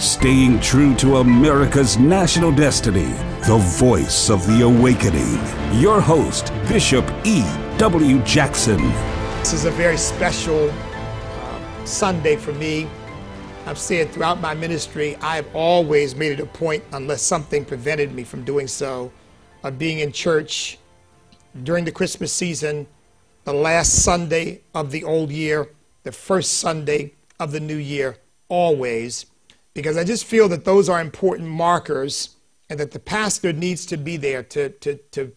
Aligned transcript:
staying 0.00 0.58
true 0.60 0.94
to 0.94 1.18
America's 1.18 1.98
national 1.98 2.50
destiny, 2.50 3.12
the 3.46 3.58
voice 3.78 4.30
of 4.30 4.46
the 4.46 4.62
awakening. 4.62 5.34
Your 5.78 6.00
host, 6.00 6.54
Bishop 6.66 7.04
E. 7.24 7.42
W. 7.76 8.18
Jackson. 8.22 8.78
This 9.40 9.52
is 9.52 9.66
a 9.66 9.70
very 9.70 9.98
special 9.98 10.70
uh, 10.70 11.84
Sunday 11.84 12.36
for 12.36 12.52
me. 12.54 12.88
I've 13.66 13.76
said 13.76 14.10
throughout 14.10 14.40
my 14.40 14.54
ministry, 14.54 15.16
I've 15.16 15.54
always 15.54 16.16
made 16.16 16.32
it 16.32 16.40
a 16.40 16.46
point, 16.46 16.82
unless 16.92 17.20
something 17.20 17.66
prevented 17.66 18.14
me 18.14 18.24
from 18.24 18.42
doing 18.42 18.68
so, 18.68 19.12
of 19.62 19.78
being 19.78 19.98
in 19.98 20.12
church 20.12 20.78
during 21.62 21.84
the 21.84 21.92
Christmas 21.92 22.32
season, 22.32 22.86
the 23.44 23.52
last 23.52 24.02
Sunday 24.02 24.62
of 24.74 24.92
the 24.92 25.04
old 25.04 25.30
year, 25.30 25.68
the 26.04 26.12
first 26.12 26.54
Sunday 26.54 27.12
of 27.38 27.52
the 27.52 27.60
new 27.60 27.76
year, 27.76 28.16
always, 28.48 29.26
because 29.74 29.96
I 29.96 30.04
just 30.04 30.24
feel 30.24 30.48
that 30.48 30.64
those 30.64 30.88
are 30.88 31.00
important 31.00 31.48
markers 31.48 32.36
and 32.68 32.78
that 32.78 32.92
the 32.92 32.98
pastor 32.98 33.52
needs 33.52 33.86
to 33.86 33.96
be 33.96 34.16
there 34.16 34.42
to, 34.42 34.70
to, 34.70 34.96
to 35.12 35.32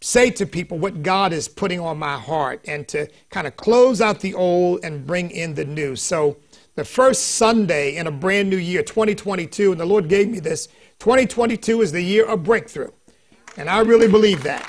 say 0.00 0.30
to 0.30 0.46
people 0.46 0.78
what 0.78 1.02
God 1.02 1.32
is 1.32 1.48
putting 1.48 1.80
on 1.80 1.98
my 1.98 2.18
heart 2.18 2.60
and 2.66 2.86
to 2.88 3.08
kind 3.30 3.46
of 3.46 3.56
close 3.56 4.00
out 4.00 4.20
the 4.20 4.34
old 4.34 4.84
and 4.84 5.06
bring 5.06 5.30
in 5.30 5.54
the 5.54 5.64
new. 5.64 5.96
So, 5.96 6.36
the 6.74 6.84
first 6.86 7.32
Sunday 7.32 7.96
in 7.96 8.06
a 8.06 8.10
brand 8.10 8.48
new 8.48 8.56
year, 8.56 8.82
2022, 8.82 9.72
and 9.72 9.80
the 9.80 9.84
Lord 9.84 10.08
gave 10.08 10.30
me 10.30 10.40
this 10.40 10.68
2022 11.00 11.82
is 11.82 11.92
the 11.92 12.00
year 12.00 12.24
of 12.24 12.44
breakthrough. 12.44 12.90
And 13.58 13.68
I 13.68 13.80
really 13.80 14.08
believe 14.08 14.42
that. 14.44 14.66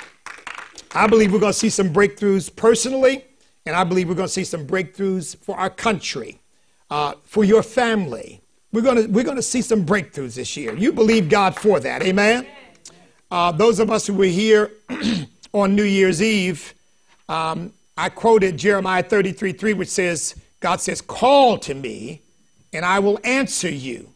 I 0.94 1.06
believe 1.06 1.32
we're 1.32 1.40
going 1.40 1.52
to 1.52 1.58
see 1.58 1.70
some 1.70 1.92
breakthroughs 1.92 2.54
personally, 2.54 3.24
and 3.64 3.74
I 3.74 3.84
believe 3.84 4.08
we're 4.08 4.14
going 4.14 4.28
to 4.28 4.32
see 4.32 4.44
some 4.44 4.66
breakthroughs 4.66 5.36
for 5.36 5.56
our 5.56 5.70
country, 5.70 6.40
uh, 6.90 7.14
for 7.24 7.42
your 7.42 7.62
family. 7.62 8.43
We're 8.74 8.82
going 8.82 9.12
we're 9.12 9.22
to 9.22 9.40
see 9.40 9.62
some 9.62 9.86
breakthroughs 9.86 10.34
this 10.34 10.56
year. 10.56 10.74
You 10.76 10.92
believe 10.92 11.28
God 11.28 11.54
for 11.54 11.78
that, 11.78 12.02
amen? 12.02 12.44
Uh, 13.30 13.52
those 13.52 13.78
of 13.78 13.88
us 13.88 14.04
who 14.04 14.14
were 14.14 14.24
here 14.24 14.72
on 15.52 15.76
New 15.76 15.84
Year's 15.84 16.20
Eve, 16.20 16.74
um, 17.28 17.72
I 17.96 18.08
quoted 18.08 18.56
Jeremiah 18.56 19.04
33 19.04 19.52
3, 19.52 19.74
which 19.74 19.88
says, 19.88 20.34
God 20.58 20.80
says, 20.80 21.00
Call 21.00 21.56
to 21.58 21.72
me, 21.72 22.22
and 22.72 22.84
I 22.84 22.98
will 22.98 23.20
answer 23.22 23.70
you 23.70 24.08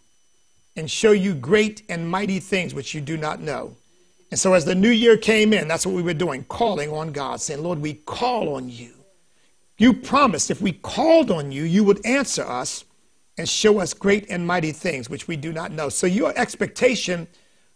and 0.75 0.91
show 0.91 1.13
you 1.13 1.35
great 1.35 1.83
and 1.89 2.11
mighty 2.11 2.41
things 2.41 2.75
which 2.75 2.95
you 2.95 3.01
do 3.01 3.17
not 3.17 3.41
know. 3.41 3.77
And 4.33 4.41
so 4.41 4.55
as 4.55 4.65
the 4.65 4.75
new 4.75 4.91
year 4.91 5.17
came 5.17 5.53
in, 5.53 5.69
that's 5.69 5.87
what 5.87 5.95
we 5.95 6.03
were 6.03 6.15
doing, 6.15 6.43
calling 6.43 6.91
on 6.91 7.13
God, 7.13 7.41
saying, 7.41 7.63
Lord, 7.63 7.79
we 7.79 7.95
call 7.95 8.57
on 8.57 8.69
you. 8.69 8.91
You 9.79 9.93
promised 9.93 10.51
if 10.51 10.61
we 10.61 10.73
called 10.73 11.31
on 11.31 11.53
you, 11.53 11.63
you 11.63 11.85
would 11.85 12.05
answer 12.05 12.43
us 12.43 12.85
and 13.39 13.49
show 13.49 13.81
us 13.81 13.95
great 13.95 14.27
and 14.29 14.47
mighty 14.47 14.73
things 14.73 15.09
which 15.09 15.29
we 15.29 15.37
do 15.37 15.53
not 15.53 15.73
know. 15.73 15.89
So 15.89 16.07
your 16.07 16.37
expectation 16.37 17.27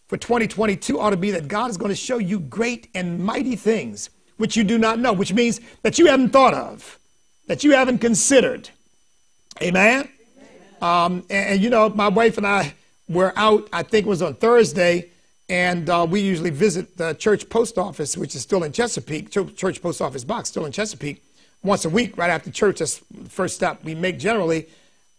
for 0.09 0.17
2022 0.17 1.01
ought 1.01 1.11
to 1.11 1.17
be 1.17 1.31
that 1.31 1.49
God 1.49 1.71
is 1.71 1.79
going 1.79 1.89
to 1.89 1.97
show 1.97 2.19
you 2.19 2.41
great 2.41 2.89
and 2.95 3.19
mighty 3.19 3.57
things 3.57 4.11
which 4.37 4.57
you 4.57 4.65
do 4.65 4.77
not 4.77 4.99
know, 4.99 5.13
which 5.13 5.33
means 5.33 5.61
that 5.83 5.99
you 5.99 6.07
haven't 6.07 6.31
thought 6.31 6.53
of, 6.53 6.99
that 7.47 7.63
you 7.63 7.73
haven't 7.73 7.99
considered. 7.99 8.69
Amen? 9.63 10.09
Um, 10.81 11.25
and, 11.31 11.49
and, 11.49 11.63
you 11.63 11.71
know, 11.71 11.89
my 11.91 12.09
wife 12.09 12.39
and 12.39 12.47
I 12.47 12.75
were 13.09 13.33
out, 13.37 13.69
I 13.73 13.85
think 13.85 14.07
it 14.07 14.09
was 14.09 14.21
on 14.21 14.35
Thursday, 14.35 15.11
and 15.49 15.89
uh, 15.89 16.07
we 16.09 16.21
usually 16.21 16.51
visit 16.51 16.97
the 16.97 17.13
church 17.15 17.49
post 17.49 17.79
office, 17.79 18.17
which 18.17 18.35
is 18.35 18.43
still 18.43 18.65
in 18.65 18.73
Chesapeake, 18.73 19.31
church 19.31 19.81
post 19.81 20.03
office 20.03 20.25
box, 20.25 20.49
still 20.49 20.67
in 20.67 20.73
Chesapeake, 20.73 21.23
once 21.63 21.85
a 21.85 21.89
week 21.89 22.19
right 22.19 22.31
after 22.31 22.51
church. 22.51 22.81
That's 22.81 22.99
the 23.11 23.31
first 23.31 23.55
stop 23.55 23.85
we 23.85 23.95
make 23.95 24.19
generally. 24.19 24.67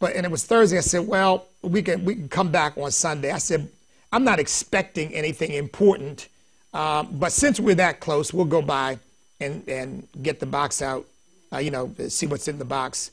But 0.03 0.17
and 0.17 0.25
it 0.25 0.31
was 0.33 0.43
Thursday. 0.43 0.77
I 0.77 0.81
said, 0.81 1.07
well, 1.07 1.45
we 1.61 1.81
can 1.81 2.03
we 2.03 2.13
can 2.15 2.27
come 2.27 2.51
back 2.51 2.77
on 2.77 2.91
Sunday. 2.91 3.31
I 3.31 3.37
said, 3.37 3.69
I'm 4.11 4.25
not 4.25 4.37
expecting 4.37 5.13
anything 5.13 5.53
important, 5.53 6.27
uh, 6.73 7.03
but 7.03 7.31
since 7.31 7.57
we're 7.57 7.75
that 7.75 8.01
close, 8.01 8.33
we'll 8.33 8.43
go 8.43 8.61
by 8.61 8.99
and 9.39 9.65
and 9.65 10.05
get 10.21 10.41
the 10.41 10.45
box 10.45 10.81
out. 10.81 11.05
Uh, 11.53 11.59
you 11.59 11.71
know, 11.71 11.89
see 12.09 12.25
what's 12.25 12.49
in 12.49 12.59
the 12.59 12.65
box. 12.65 13.11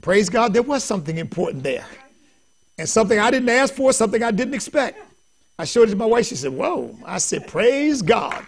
Praise 0.00 0.30
God, 0.30 0.54
there 0.54 0.62
was 0.62 0.82
something 0.82 1.18
important 1.18 1.62
there, 1.62 1.84
and 2.78 2.88
something 2.88 3.18
I 3.18 3.30
didn't 3.30 3.50
ask 3.50 3.74
for, 3.74 3.92
something 3.92 4.22
I 4.22 4.30
didn't 4.30 4.54
expect. 4.54 4.98
I 5.58 5.66
showed 5.66 5.88
it 5.88 5.90
to 5.90 5.96
my 5.98 6.06
wife. 6.06 6.24
She 6.24 6.36
said, 6.36 6.52
Whoa. 6.52 6.96
I 7.04 7.18
said, 7.18 7.48
Praise 7.48 8.00
God. 8.00 8.46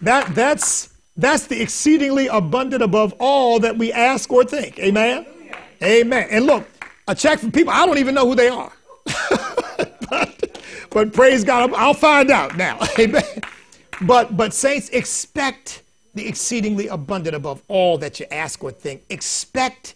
That, 0.00 0.32
that's, 0.32 0.94
that's 1.16 1.48
the 1.48 1.60
exceedingly 1.60 2.28
abundant 2.28 2.84
above 2.84 3.14
all 3.18 3.58
that 3.58 3.76
we 3.76 3.92
ask 3.92 4.30
or 4.32 4.44
think. 4.44 4.78
Amen? 4.78 5.26
Amen. 5.82 6.28
And 6.30 6.46
look, 6.46 6.68
a 7.10 7.14
check 7.14 7.40
from 7.40 7.50
people, 7.50 7.72
I 7.72 7.84
don't 7.86 7.98
even 7.98 8.14
know 8.14 8.26
who 8.26 8.34
they 8.34 8.48
are. 8.48 8.72
but, 10.08 10.62
but 10.90 11.12
praise 11.12 11.44
God, 11.44 11.72
I'll 11.74 11.94
find 11.94 12.30
out 12.30 12.56
now. 12.56 12.78
Amen. 12.98 13.24
But, 14.02 14.36
but 14.36 14.54
saints, 14.54 14.88
expect 14.90 15.82
the 16.14 16.26
exceedingly 16.26 16.86
abundant 16.86 17.34
above 17.34 17.62
all 17.68 17.98
that 17.98 18.20
you 18.20 18.26
ask 18.30 18.62
or 18.62 18.70
think. 18.70 19.02
Expect 19.10 19.94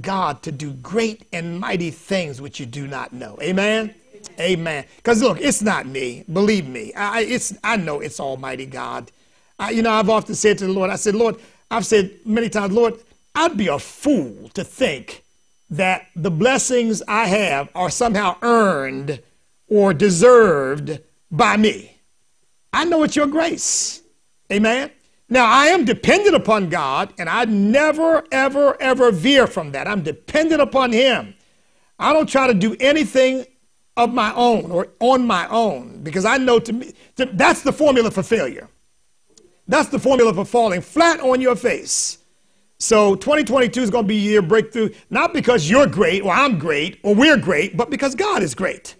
God 0.00 0.42
to 0.42 0.52
do 0.52 0.72
great 0.72 1.26
and 1.32 1.60
mighty 1.60 1.90
things 1.90 2.40
which 2.40 2.58
you 2.58 2.66
do 2.66 2.86
not 2.86 3.12
know. 3.12 3.38
Amen. 3.42 3.94
Amen. 4.40 4.84
Because 4.96 5.22
look, 5.22 5.40
it's 5.40 5.62
not 5.62 5.86
me. 5.86 6.24
Believe 6.32 6.66
me. 6.66 6.92
I, 6.94 7.20
it's, 7.22 7.54
I 7.62 7.76
know 7.76 8.00
it's 8.00 8.18
Almighty 8.18 8.66
God. 8.66 9.10
I, 9.58 9.70
you 9.70 9.82
know, 9.82 9.92
I've 9.92 10.10
often 10.10 10.34
said 10.34 10.58
to 10.58 10.66
the 10.66 10.72
Lord, 10.72 10.90
I 10.90 10.96
said, 10.96 11.14
Lord, 11.14 11.36
I've 11.70 11.86
said 11.86 12.10
many 12.24 12.48
times, 12.48 12.72
Lord, 12.72 12.94
I'd 13.34 13.56
be 13.56 13.68
a 13.68 13.78
fool 13.78 14.50
to 14.54 14.64
think 14.64 15.22
that 15.70 16.06
the 16.14 16.30
blessings 16.30 17.02
I 17.08 17.26
have 17.26 17.68
are 17.74 17.90
somehow 17.90 18.36
earned 18.42 19.22
or 19.68 19.92
deserved 19.92 21.00
by 21.30 21.56
me. 21.56 22.00
I 22.72 22.84
know 22.84 23.02
it's 23.02 23.16
your 23.16 23.26
grace. 23.26 24.02
Amen. 24.52 24.90
Now, 25.28 25.46
I 25.46 25.66
am 25.66 25.84
dependent 25.84 26.36
upon 26.36 26.68
God, 26.68 27.12
and 27.18 27.28
I 27.28 27.46
never, 27.46 28.24
ever, 28.30 28.80
ever 28.80 29.10
veer 29.10 29.48
from 29.48 29.72
that. 29.72 29.88
I'm 29.88 30.02
dependent 30.02 30.60
upon 30.60 30.92
Him. 30.92 31.34
I 31.98 32.12
don't 32.12 32.28
try 32.28 32.46
to 32.46 32.54
do 32.54 32.76
anything 32.78 33.44
of 33.96 34.12
my 34.12 34.32
own 34.34 34.70
or 34.70 34.88
on 35.00 35.26
my 35.26 35.48
own 35.48 36.02
because 36.02 36.24
I 36.24 36.36
know 36.36 36.58
to 36.58 36.72
me 36.72 36.92
to, 37.16 37.26
that's 37.26 37.62
the 37.62 37.72
formula 37.72 38.10
for 38.10 38.22
failure. 38.22 38.68
That's 39.66 39.88
the 39.88 39.98
formula 39.98 40.32
for 40.34 40.44
falling 40.44 40.80
flat 40.80 41.20
on 41.20 41.40
your 41.40 41.56
face. 41.56 42.18
So 42.78 43.14
2022 43.14 43.80
is 43.80 43.90
going 43.90 44.04
to 44.04 44.08
be 44.08 44.18
a 44.18 44.20
year 44.20 44.42
breakthrough, 44.42 44.90
not 45.08 45.32
because 45.32 45.68
you're 45.68 45.86
great 45.86 46.22
or 46.22 46.32
I'm 46.32 46.58
great 46.58 47.00
or 47.02 47.14
we're 47.14 47.38
great, 47.38 47.76
but 47.76 47.88
because 47.88 48.14
God 48.14 48.42
is 48.42 48.54
great. 48.54 48.96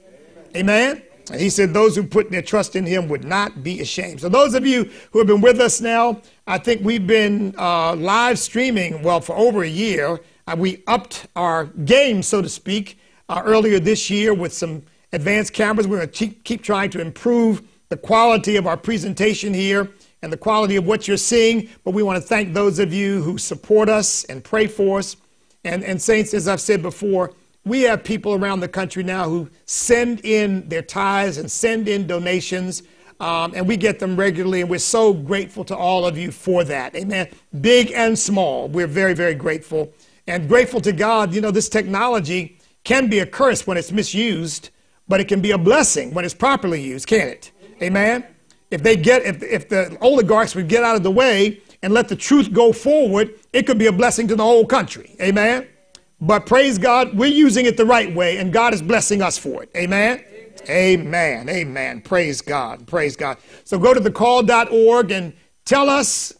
Amen. 0.56 1.02
And 1.30 1.40
he 1.40 1.50
said, 1.50 1.74
Those 1.74 1.94
who 1.96 2.04
put 2.04 2.30
their 2.30 2.40
trust 2.40 2.76
in 2.76 2.86
him 2.86 3.08
would 3.08 3.24
not 3.24 3.62
be 3.62 3.80
ashamed. 3.80 4.20
So, 4.20 4.28
those 4.28 4.54
of 4.54 4.64
you 4.66 4.90
who 5.10 5.18
have 5.18 5.26
been 5.26 5.40
with 5.40 5.60
us 5.60 5.80
now, 5.80 6.22
I 6.46 6.58
think 6.58 6.82
we've 6.84 7.06
been 7.06 7.54
uh, 7.58 7.96
live 7.96 8.38
streaming, 8.38 9.02
well, 9.02 9.20
for 9.20 9.36
over 9.36 9.62
a 9.62 9.68
year. 9.68 10.20
Uh, 10.46 10.54
we 10.56 10.84
upped 10.86 11.26
our 11.34 11.64
game, 11.64 12.22
so 12.22 12.40
to 12.40 12.48
speak, 12.48 12.98
uh, 13.28 13.42
earlier 13.44 13.80
this 13.80 14.08
year 14.08 14.32
with 14.32 14.52
some 14.52 14.84
advanced 15.12 15.52
cameras. 15.52 15.88
We're 15.88 15.96
going 15.96 16.08
to 16.08 16.14
keep, 16.14 16.44
keep 16.44 16.62
trying 16.62 16.90
to 16.90 17.00
improve 17.00 17.62
the 17.88 17.96
quality 17.96 18.54
of 18.54 18.66
our 18.66 18.76
presentation 18.76 19.52
here 19.52 19.90
and 20.22 20.32
the 20.32 20.36
quality 20.36 20.76
of 20.76 20.86
what 20.86 21.06
you're 21.06 21.16
seeing. 21.16 21.68
But 21.84 21.92
we 21.92 22.02
want 22.02 22.20
to 22.20 22.26
thank 22.26 22.54
those 22.54 22.78
of 22.78 22.92
you 22.92 23.22
who 23.22 23.38
support 23.38 23.88
us 23.88 24.24
and 24.24 24.42
pray 24.42 24.66
for 24.66 24.98
us. 24.98 25.16
And, 25.64 25.82
and 25.82 26.00
saints, 26.00 26.32
as 26.32 26.46
I've 26.46 26.60
said 26.60 26.82
before, 26.82 27.32
we 27.64 27.82
have 27.82 28.04
people 28.04 28.34
around 28.34 28.60
the 28.60 28.68
country 28.68 29.02
now 29.02 29.28
who 29.28 29.50
send 29.64 30.24
in 30.24 30.68
their 30.68 30.82
tithes 30.82 31.38
and 31.38 31.50
send 31.50 31.88
in 31.88 32.06
donations. 32.06 32.84
Um, 33.18 33.54
and 33.56 33.66
we 33.66 33.76
get 33.76 33.98
them 33.98 34.14
regularly, 34.14 34.60
and 34.60 34.68
we're 34.68 34.78
so 34.78 35.14
grateful 35.14 35.64
to 35.64 35.76
all 35.76 36.06
of 36.06 36.18
you 36.18 36.30
for 36.30 36.64
that. 36.64 36.94
Amen. 36.94 37.28
Big 37.60 37.90
and 37.92 38.16
small, 38.18 38.68
we're 38.68 38.86
very, 38.86 39.14
very 39.14 39.34
grateful. 39.34 39.92
And 40.26 40.48
grateful 40.48 40.80
to 40.82 40.92
God, 40.92 41.34
you 41.34 41.40
know, 41.40 41.50
this 41.50 41.68
technology 41.68 42.58
can 42.84 43.08
be 43.08 43.20
a 43.20 43.26
curse 43.26 43.66
when 43.66 43.76
it's 43.76 43.90
misused, 43.90 44.70
but 45.08 45.18
it 45.18 45.28
can 45.28 45.40
be 45.40 45.52
a 45.52 45.58
blessing 45.58 46.12
when 46.12 46.24
it's 46.24 46.34
properly 46.34 46.82
used, 46.82 47.06
can't 47.06 47.30
it? 47.30 47.52
Amen? 47.82 48.24
If 48.70 48.82
they 48.82 48.96
get, 48.96 49.22
if, 49.22 49.42
if 49.42 49.68
the 49.68 49.96
oligarchs 50.00 50.54
would 50.54 50.68
get 50.68 50.82
out 50.82 50.96
of 50.96 51.02
the 51.02 51.10
way 51.10 51.60
and 51.82 51.92
let 51.92 52.08
the 52.08 52.16
truth 52.16 52.52
go 52.52 52.72
forward, 52.72 53.38
it 53.52 53.66
could 53.66 53.78
be 53.78 53.86
a 53.86 53.92
blessing 53.92 54.26
to 54.28 54.36
the 54.36 54.42
whole 54.42 54.66
country. 54.66 55.14
Amen? 55.20 55.68
But 56.20 56.46
praise 56.46 56.78
God, 56.78 57.16
we're 57.16 57.26
using 57.26 57.66
it 57.66 57.76
the 57.76 57.84
right 57.84 58.12
way, 58.14 58.38
and 58.38 58.52
God 58.52 58.72
is 58.72 58.82
blessing 58.82 59.22
us 59.22 59.36
for 59.36 59.62
it. 59.62 59.70
Amen? 59.76 60.24
Amen. 60.68 61.48
Amen. 61.48 62.00
Praise 62.00 62.40
God. 62.40 62.86
Praise 62.86 63.16
God. 63.16 63.36
So 63.64 63.78
go 63.78 63.94
to 63.94 64.00
thecall.org 64.00 65.10
and 65.10 65.34
tell 65.64 65.88
us 65.88 66.32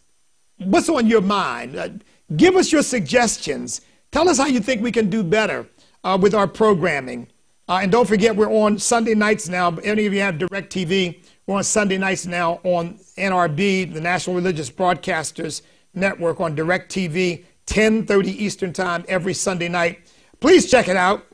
what's 0.58 0.88
on 0.88 1.06
your 1.06 1.20
mind. 1.20 1.76
Uh, 1.76 1.90
give 2.36 2.56
us 2.56 2.72
your 2.72 2.82
suggestions. 2.82 3.82
Tell 4.10 4.28
us 4.28 4.38
how 4.38 4.46
you 4.46 4.60
think 4.60 4.82
we 4.82 4.90
can 4.90 5.10
do 5.10 5.22
better 5.22 5.68
uh, 6.02 6.18
with 6.20 6.34
our 6.34 6.48
programming. 6.48 7.28
Uh, 7.68 7.80
and 7.82 7.92
don't 7.92 8.06
forget, 8.06 8.34
we're 8.34 8.50
on 8.50 8.78
Sunday 8.78 9.14
nights 9.14 9.48
now. 9.48 9.76
Any 9.78 10.06
of 10.06 10.12
you 10.12 10.20
have 10.20 10.36
DirecTV, 10.36 11.22
we're 11.46 11.56
on 11.56 11.64
Sunday 11.64 11.96
nights 11.96 12.26
now 12.26 12.60
on 12.64 12.98
NRB, 13.16 13.94
the 13.94 14.00
National 14.00 14.34
Religious 14.34 14.68
Broadcasters 14.68 15.62
Network, 15.94 16.40
on 16.40 16.56
DirecTV, 16.56 17.44
10:30 17.66 18.26
Eastern 18.28 18.72
Time 18.72 19.04
every 19.08 19.32
Sunday 19.32 19.68
night. 19.68 20.00
Please 20.40 20.68
check 20.68 20.88
it 20.88 20.96
out. 20.96 21.24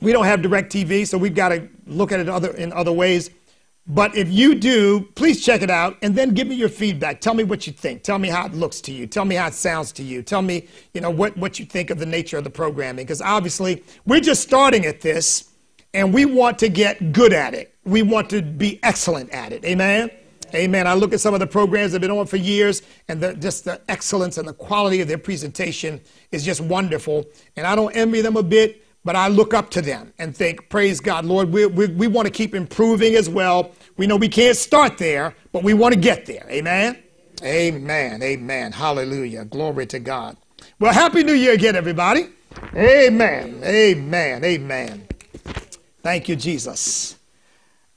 We 0.00 0.12
don't 0.12 0.24
have 0.24 0.40
DirecTV, 0.40 1.06
so 1.06 1.16
we've 1.16 1.34
got 1.34 1.50
to 1.50 1.68
look 1.86 2.10
at 2.10 2.18
it 2.20 2.28
other, 2.28 2.50
in 2.50 2.72
other 2.72 2.92
ways. 2.92 3.30
But 3.86 4.16
if 4.16 4.28
you 4.30 4.54
do, 4.54 5.02
please 5.14 5.44
check 5.44 5.62
it 5.62 5.70
out 5.70 5.98
and 6.02 6.16
then 6.16 6.30
give 6.30 6.48
me 6.48 6.56
your 6.56 6.70
feedback. 6.70 7.20
Tell 7.20 7.34
me 7.34 7.44
what 7.44 7.66
you 7.66 7.72
think. 7.72 8.02
Tell 8.02 8.18
me 8.18 8.28
how 8.28 8.46
it 8.46 8.54
looks 8.54 8.80
to 8.82 8.92
you. 8.92 9.06
Tell 9.06 9.26
me 9.26 9.34
how 9.34 9.46
it 9.48 9.54
sounds 9.54 9.92
to 9.92 10.02
you. 10.02 10.22
Tell 10.22 10.40
me, 10.42 10.66
you 10.94 11.02
know, 11.02 11.10
what, 11.10 11.36
what 11.36 11.58
you 11.58 11.66
think 11.66 11.90
of 11.90 11.98
the 11.98 12.06
nature 12.06 12.38
of 12.38 12.44
the 12.44 12.50
programming. 12.50 13.04
Because 13.04 13.20
obviously, 13.20 13.84
we're 14.06 14.20
just 14.20 14.42
starting 14.42 14.86
at 14.86 15.02
this 15.02 15.50
and 15.94 16.12
we 16.12 16.26
want 16.26 16.58
to 16.58 16.68
get 16.68 17.12
good 17.12 17.32
at 17.32 17.54
it. 17.54 17.74
We 17.84 18.02
want 18.02 18.28
to 18.30 18.42
be 18.42 18.78
excellent 18.82 19.30
at 19.30 19.52
it. 19.52 19.64
Amen? 19.64 20.10
Amen. 20.54 20.86
I 20.86 20.94
look 20.94 21.12
at 21.12 21.20
some 21.20 21.34
of 21.34 21.40
the 21.40 21.46
programs 21.46 21.92
that 21.92 22.02
have 22.02 22.08
been 22.08 22.16
on 22.16 22.26
for 22.26 22.36
years, 22.36 22.82
and 23.08 23.20
the, 23.20 23.34
just 23.34 23.64
the 23.64 23.80
excellence 23.88 24.38
and 24.38 24.46
the 24.46 24.52
quality 24.52 25.00
of 25.00 25.08
their 25.08 25.18
presentation 25.18 26.00
is 26.30 26.44
just 26.44 26.60
wonderful. 26.60 27.24
And 27.56 27.66
I 27.66 27.74
don't 27.74 27.94
envy 27.96 28.20
them 28.20 28.36
a 28.36 28.42
bit 28.42 28.84
but 29.04 29.16
I 29.16 29.28
look 29.28 29.52
up 29.52 29.70
to 29.72 29.82
them 29.82 30.12
and 30.18 30.34
think, 30.34 30.70
praise 30.70 30.98
God, 30.98 31.26
Lord, 31.26 31.52
we, 31.52 31.66
we, 31.66 31.88
we 31.88 32.06
want 32.06 32.26
to 32.26 32.32
keep 32.32 32.54
improving 32.54 33.14
as 33.16 33.28
well. 33.28 33.72
We 33.98 34.06
know 34.06 34.16
we 34.16 34.28
can't 34.30 34.56
start 34.56 34.96
there, 34.96 35.34
but 35.52 35.62
we 35.62 35.74
want 35.74 35.94
to 35.94 36.00
get 36.00 36.24
there. 36.24 36.46
Amen? 36.48 37.02
Amen. 37.42 38.22
Amen. 38.22 38.72
Hallelujah. 38.72 39.44
Glory 39.44 39.86
to 39.86 39.98
God. 39.98 40.38
Well, 40.80 40.92
Happy 40.92 41.22
New 41.22 41.34
Year 41.34 41.52
again, 41.52 41.76
everybody. 41.76 42.28
Amen. 42.74 43.60
Amen. 43.62 44.44
Amen. 44.44 45.06
Thank 46.04 46.28
you, 46.28 46.36
Jesus. 46.36 47.16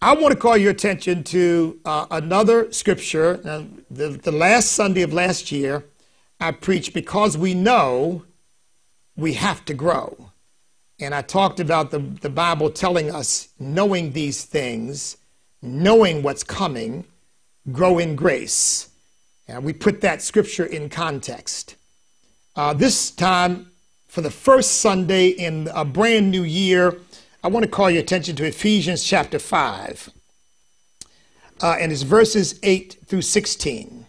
I 0.01 0.15
want 0.15 0.33
to 0.33 0.39
call 0.39 0.55
your 0.55 0.71
attention 0.71 1.25
to 1.25 1.77
uh, 1.83 2.05
another 2.09 2.71
scripture. 2.71 3.41
Uh, 3.43 3.63
the, 3.91 4.07
the 4.11 4.31
last 4.31 4.71
Sunday 4.71 5.01
of 5.01 5.11
last 5.11 5.51
year, 5.51 5.83
I 6.39 6.53
preached 6.53 6.93
because 6.93 7.37
we 7.37 7.53
know 7.53 8.23
we 9.17 9.33
have 9.33 9.65
to 9.65 9.73
grow. 9.73 10.31
And 11.01 11.13
I 11.13 11.21
talked 11.21 11.59
about 11.59 11.91
the, 11.91 11.99
the 11.99 12.29
Bible 12.29 12.69
telling 12.69 13.13
us 13.13 13.49
knowing 13.59 14.13
these 14.13 14.45
things, 14.45 15.17
knowing 15.61 16.23
what's 16.23 16.45
coming, 16.45 17.03
grow 17.73 17.99
in 17.99 18.15
grace. 18.15 18.89
And 19.49 19.65
we 19.65 19.73
put 19.73 19.99
that 19.99 20.21
scripture 20.21 20.65
in 20.65 20.87
context. 20.87 21.75
Uh, 22.55 22.71
this 22.71 23.11
time, 23.11 23.69
for 24.07 24.21
the 24.21 24.31
first 24.31 24.79
Sunday 24.79 25.27
in 25.27 25.69
a 25.75 25.83
brand 25.83 26.31
new 26.31 26.43
year, 26.43 27.01
I 27.47 27.49
want 27.49 27.63
to 27.63 27.71
call 27.71 27.89
your 27.89 28.01
attention 28.01 28.35
to 28.35 28.45
Ephesians 28.45 29.05
chapter 29.05 29.39
5. 29.39 30.09
Uh, 31.61 31.77
and 31.79 31.93
it's 31.93 32.01
verses 32.01 32.59
8 32.61 32.97
through 33.05 33.21
16. 33.21 34.05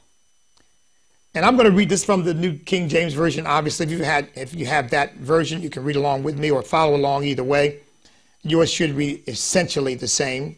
And 1.36 1.44
I'm 1.44 1.54
going 1.54 1.70
to 1.70 1.76
read 1.76 1.88
this 1.88 2.04
from 2.04 2.24
the 2.24 2.34
New 2.34 2.58
King 2.58 2.88
James 2.88 3.14
Version. 3.14 3.46
Obviously, 3.46 3.86
if 3.86 3.92
you 3.92 4.02
had 4.02 4.28
if 4.34 4.56
you 4.56 4.66
have 4.66 4.90
that 4.90 5.18
version, 5.18 5.62
you 5.62 5.70
can 5.70 5.84
read 5.84 5.94
along 5.94 6.24
with 6.24 6.36
me 6.36 6.50
or 6.50 6.62
follow 6.62 6.96
along 6.96 7.26
either 7.26 7.44
way. 7.44 7.78
Yours 8.42 8.72
should 8.72 8.96
be 8.96 9.22
essentially 9.28 9.94
the 9.94 10.08
same. 10.08 10.56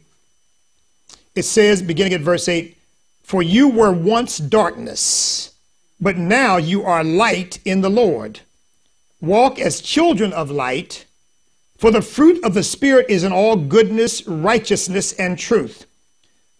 It 1.34 1.42
says, 1.42 1.82
beginning 1.82 2.14
at 2.14 2.22
verse 2.22 2.48
8, 2.48 2.78
For 3.22 3.42
you 3.42 3.68
were 3.68 3.92
once 3.92 4.38
darkness, 4.38 5.54
but 6.00 6.16
now 6.16 6.56
you 6.56 6.82
are 6.84 7.04
light 7.04 7.58
in 7.66 7.82
the 7.82 7.90
Lord. 7.90 8.40
Walk 9.20 9.58
as 9.58 9.82
children 9.82 10.32
of 10.32 10.50
light, 10.50 11.04
for 11.80 11.90
the 11.90 12.02
fruit 12.02 12.44
of 12.44 12.52
the 12.52 12.62
Spirit 12.62 13.06
is 13.08 13.24
in 13.24 13.32
all 13.32 13.56
goodness, 13.56 14.26
righteousness, 14.28 15.14
and 15.14 15.38
truth, 15.38 15.86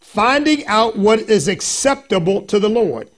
finding 0.01 0.67
out 0.67 0.97
what 0.97 1.19
is 1.19 1.47
acceptable 1.47 2.41
to 2.47 2.59
the 2.59 2.71
Lord 2.71 3.11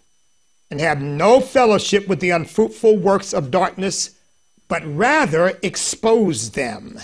and 0.68 0.80
have 0.80 1.00
no 1.00 1.40
fellowship 1.40 2.08
with 2.08 2.18
the 2.18 2.30
unfruitful 2.30 2.96
works 2.96 3.32
of 3.32 3.52
darkness, 3.52 4.18
but 4.66 4.82
rather 4.84 5.56
expose 5.62 6.50
them. 6.50 6.98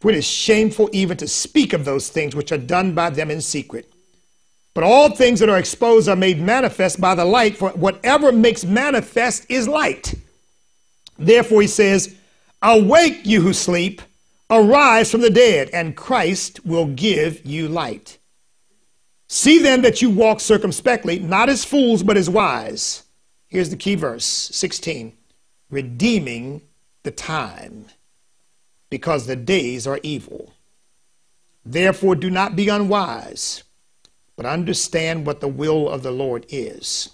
For 0.00 0.12
it 0.12 0.16
is 0.16 0.26
shameful 0.26 0.88
even 0.94 1.18
to 1.18 1.28
speak 1.28 1.74
of 1.74 1.84
those 1.84 2.08
things 2.08 2.34
which 2.34 2.52
are 2.52 2.58
done 2.58 2.94
by 2.94 3.10
them 3.10 3.30
in 3.30 3.42
secret. 3.42 3.92
But 4.72 4.84
all 4.84 5.10
things 5.10 5.40
that 5.40 5.50
are 5.50 5.58
exposed 5.58 6.08
are 6.08 6.16
made 6.16 6.40
manifest 6.40 7.02
by 7.02 7.14
the 7.14 7.26
light, 7.26 7.58
for 7.58 7.68
whatever 7.70 8.32
makes 8.32 8.64
manifest 8.64 9.44
is 9.50 9.68
light. 9.68 10.14
Therefore, 11.18 11.60
he 11.60 11.68
says, 11.68 12.14
Awake, 12.68 13.20
you 13.24 13.42
who 13.42 13.52
sleep, 13.52 14.02
arise 14.50 15.08
from 15.08 15.20
the 15.20 15.30
dead, 15.30 15.70
and 15.72 15.96
Christ 15.96 16.66
will 16.66 16.86
give 16.86 17.46
you 17.46 17.68
light. 17.68 18.18
See 19.28 19.60
then 19.60 19.82
that 19.82 20.02
you 20.02 20.10
walk 20.10 20.40
circumspectly, 20.40 21.20
not 21.20 21.48
as 21.48 21.64
fools, 21.64 22.02
but 22.02 22.16
as 22.16 22.28
wise. 22.28 23.04
Here's 23.46 23.70
the 23.70 23.76
key 23.76 23.94
verse 23.94 24.24
16 24.24 25.12
redeeming 25.70 26.60
the 27.04 27.12
time, 27.12 27.86
because 28.90 29.26
the 29.26 29.36
days 29.36 29.86
are 29.86 30.00
evil. 30.02 30.52
Therefore, 31.64 32.16
do 32.16 32.30
not 32.30 32.56
be 32.56 32.68
unwise, 32.68 33.62
but 34.34 34.44
understand 34.44 35.24
what 35.24 35.40
the 35.40 35.46
will 35.46 35.88
of 35.88 36.02
the 36.02 36.10
Lord 36.10 36.46
is. 36.48 37.10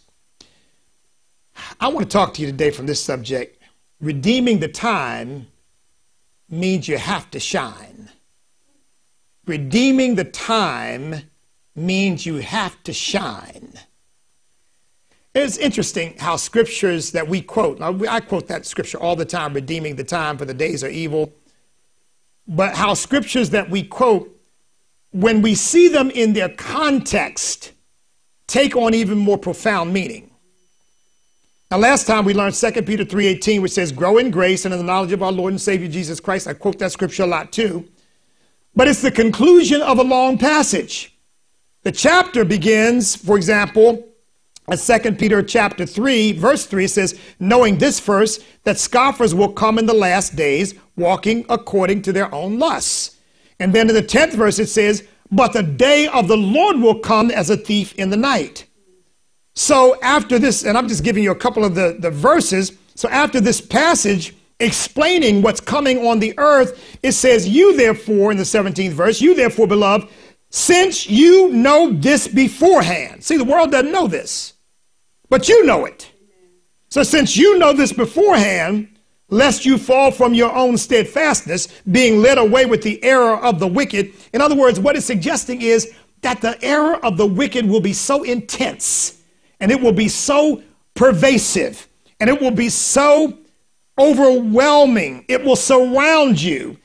I 1.79 1.89
want 1.89 2.09
to 2.09 2.13
talk 2.13 2.33
to 2.35 2.41
you 2.41 2.47
today 2.47 2.71
from 2.71 2.87
this 2.87 3.05
subject. 3.05 3.62
Redeeming 4.03 4.59
the 4.59 4.69
time 4.69 5.47
means 6.51 6.89
you 6.89 6.99
have 6.99 7.31
to 7.31 7.39
shine. 7.39 8.11
Redeeming 9.47 10.17
the 10.17 10.25
time 10.25 11.23
means 11.77 12.27
you 12.27 12.39
have 12.39 12.83
to 12.83 12.93
shine. 12.93 13.75
It's 15.37 15.57
interesting 15.57 16.17
how 16.19 16.35
scriptures 16.35 17.13
that 17.13 17.29
we 17.29 17.43
quote, 17.43 17.81
I 17.81 18.19
quote 18.21 18.49
that 18.49 18.67
scripture 18.67 18.99
all 18.99 19.15
the 19.15 19.25
time, 19.25 19.55
redeeming 19.55 19.95
the 19.95 20.05
time 20.05 20.37
for 20.37 20.45
the 20.45 20.53
days 20.53 20.83
are 20.83 20.89
evil, 20.89 21.33
but 22.47 22.75
how 22.75 22.95
scriptures 22.95 23.51
that 23.51 23.71
we 23.71 23.85
quote, 23.85 24.37
when 25.13 25.43
we 25.43 25.55
see 25.55 25.87
them 25.87 26.11
in 26.11 26.33
their 26.33 26.49
context, 26.49 27.71
take 28.49 28.75
on 28.75 28.95
even 28.95 29.17
more 29.17 29.39
profound 29.39 29.93
meaning. 29.93 30.32
Now, 31.73 31.79
last 31.79 32.07
time 32.07 32.27
we 32.27 32.35
learned 32.35 32.55
2 32.55 32.83
Peter 32.83 33.03
3.18, 33.03 33.63
which 33.63 33.73
says, 33.73 33.93
grow 33.93 34.19
in 34.19 34.31
grace 34.31 34.67
and 34.67 34.75
in 34.75 34.79
the 34.79 34.85
knowledge 34.85 35.13
of 35.13 35.23
our 35.23 35.33
Lord 35.33 35.55
and 35.55 35.59
Savior 35.59 35.89
Jesus 35.89 36.21
Christ. 36.21 36.47
I 36.47 36.53
quote 36.53 36.79
that 36.81 36.93
scripture 36.93 37.23
a 37.23 37.27
lot 37.27 37.51
too. 37.51 37.89
But 38.77 38.89
it's 38.89 39.01
the 39.01 39.11
conclusion 39.11 39.81
of 39.81 39.99
a 39.99 40.03
long 40.03 40.37
passage. 40.37 41.17
The 41.83 41.91
chapter 41.91 42.45
begins, 42.45 43.17
for 43.17 43.39
example, 43.39 44.07
at 44.69 44.81
2 44.81 45.13
Peter 45.13 45.43
chapter 45.43 45.87
3, 45.87 46.33
verse 46.33 46.67
3 46.67 46.87
says, 46.87 47.19
knowing 47.41 47.79
this 47.79 47.99
first, 47.99 48.45
that 48.65 48.79
scoffers 48.79 49.35
will 49.35 49.51
come 49.51 49.79
in 49.79 49.87
the 49.87 49.95
last 49.95 50.37
days, 50.37 50.75
walking 50.97 51.47
according 51.49 52.03
to 52.03 52.13
their 52.13 52.35
own 52.35 52.59
lusts. 52.59 53.17
And 53.59 53.73
then 53.73 53.89
in 53.89 53.95
the 53.95 54.03
10th 54.03 54.35
verse 54.35 54.59
it 54.59 54.69
says, 54.69 55.09
but 55.31 55.55
the 55.55 55.63
day 55.63 56.07
of 56.09 56.29
the 56.29 56.37
Lord 56.37 56.77
will 56.77 56.99
come 56.99 57.31
as 57.31 57.49
a 57.49 57.57
thief 57.57 57.95
in 57.95 58.11
the 58.11 58.19
night. 58.19 58.67
So 59.55 60.01
after 60.01 60.39
this, 60.39 60.65
and 60.65 60.79
I'm 60.79 60.89
just 60.89 61.05
giving 61.05 61.23
you 61.23 61.31
a 61.31 61.37
couple 61.37 61.65
of 61.65 61.75
the, 61.75 61.97
the 61.99 62.11
verses. 62.11 62.73
So 62.95 63.09
after 63.09 63.41
this 63.41 63.61
passage 63.61 64.35
explaining 64.61 65.43
what's 65.43 65.61
coming 65.61 66.07
on 66.07 66.21
the 66.21 66.35
earth, 66.39 66.99
it 67.03 67.13
says, 67.13 67.49
You 67.49 67.77
therefore, 67.77 68.31
in 68.31 68.39
the 68.39 68.45
17th 68.45 68.93
verse, 68.93 69.21
you 69.21 69.35
therefore, 69.35 69.67
beloved, 69.67 70.09
since 70.51 71.09
you 71.09 71.51
know 71.51 71.93
this 71.93 72.29
beforehand. 72.29 73.25
See, 73.25 73.37
the 73.37 73.45
world 73.45 73.73
doesn't 73.73 73.93
know 73.93 74.07
this, 74.07 74.55
but 75.29 75.49
you 75.49 75.65
know 75.65 75.85
it. 75.85 76.11
So, 76.89 77.03
since 77.03 77.37
you 77.37 77.59
know 77.59 77.73
this 77.73 77.93
beforehand, 77.93 78.89
lest 79.31 79.65
you 79.65 79.79
fall 79.79 80.11
from 80.11 80.35
your 80.35 80.55
own 80.55 80.77
steadfastness, 80.77 81.69
being 81.91 82.21
led 82.21 82.37
away 82.37 82.67
with 82.67 82.83
the 82.83 83.03
error 83.03 83.39
of 83.39 83.59
the 83.59 83.67
wicked. 83.67 84.13
In 84.35 84.43
other 84.43 84.55
words, 84.55 84.79
what 84.79 84.95
it's 84.95 85.07
suggesting 85.07 85.63
is 85.63 85.95
that 86.21 86.43
the 86.43 86.63
error 86.63 86.97
of 87.05 87.17
the 87.17 87.27
wicked 87.27 87.67
will 87.67 87.81
be 87.81 87.95
so 87.95 88.23
intense 88.23 89.22
and 89.63 89.73
it 89.73 89.81
will 89.81 89.93
be 89.93 90.09
so 90.09 90.63
pervasive 90.95 91.89
and 92.21 92.29
it 92.29 92.39
will 92.39 92.51
be 92.51 92.69
so 92.69 93.39
overwhelming. 93.99 95.25
It 95.29 95.43
will 95.43 95.57
surround 95.57 96.43
you 96.43 96.77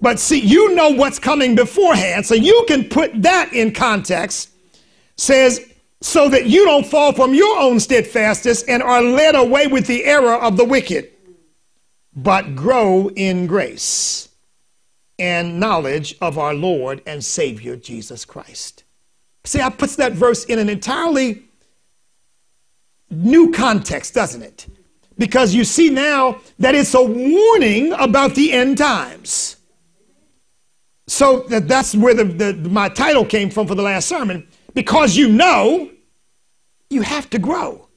but 0.00 0.20
see, 0.20 0.38
you 0.38 0.74
know 0.74 0.90
what's 0.90 1.18
coming 1.18 1.54
beforehand, 1.54 2.24
so 2.24 2.34
you 2.34 2.64
can 2.68 2.88
put 2.88 3.22
that 3.22 3.52
in 3.52 3.72
context. 3.72 4.50
Says, 5.16 5.72
so 6.00 6.28
that 6.28 6.46
you 6.46 6.64
don't 6.64 6.86
fall 6.86 7.12
from 7.12 7.34
your 7.34 7.58
own 7.58 7.80
steadfastness 7.80 8.62
and 8.62 8.82
are 8.82 9.02
led 9.02 9.34
away 9.34 9.66
with 9.66 9.88
the 9.88 10.04
error 10.04 10.34
of 10.34 10.56
the 10.56 10.64
wicked, 10.64 11.10
but 12.14 12.54
grow 12.54 13.10
in 13.16 13.48
grace 13.48 14.28
and 15.18 15.58
knowledge 15.58 16.14
of 16.20 16.38
our 16.38 16.54
Lord 16.54 17.02
and 17.04 17.24
Savior 17.24 17.74
Jesus 17.74 18.24
Christ. 18.24 18.84
See, 19.44 19.60
I 19.60 19.70
puts 19.70 19.96
that 19.96 20.12
verse 20.12 20.44
in 20.44 20.60
an 20.60 20.68
entirely 20.68 21.47
new 23.10 23.52
context, 23.52 24.14
doesn't 24.14 24.42
it? 24.42 24.66
Because 25.16 25.54
you 25.54 25.64
see 25.64 25.90
now 25.90 26.40
that 26.58 26.74
it's 26.74 26.94
a 26.94 27.02
warning 27.02 27.92
about 27.94 28.34
the 28.34 28.52
end 28.52 28.78
times. 28.78 29.56
So 31.06 31.40
that's 31.48 31.94
where 31.94 32.14
the, 32.14 32.24
the, 32.24 32.54
my 32.68 32.88
title 32.88 33.24
came 33.24 33.50
from 33.50 33.66
for 33.66 33.74
the 33.74 33.82
last 33.82 34.08
sermon. 34.08 34.46
Because 34.74 35.16
you 35.16 35.28
know, 35.28 35.90
you 36.90 37.02
have 37.02 37.28
to 37.30 37.38
grow. 37.38 37.88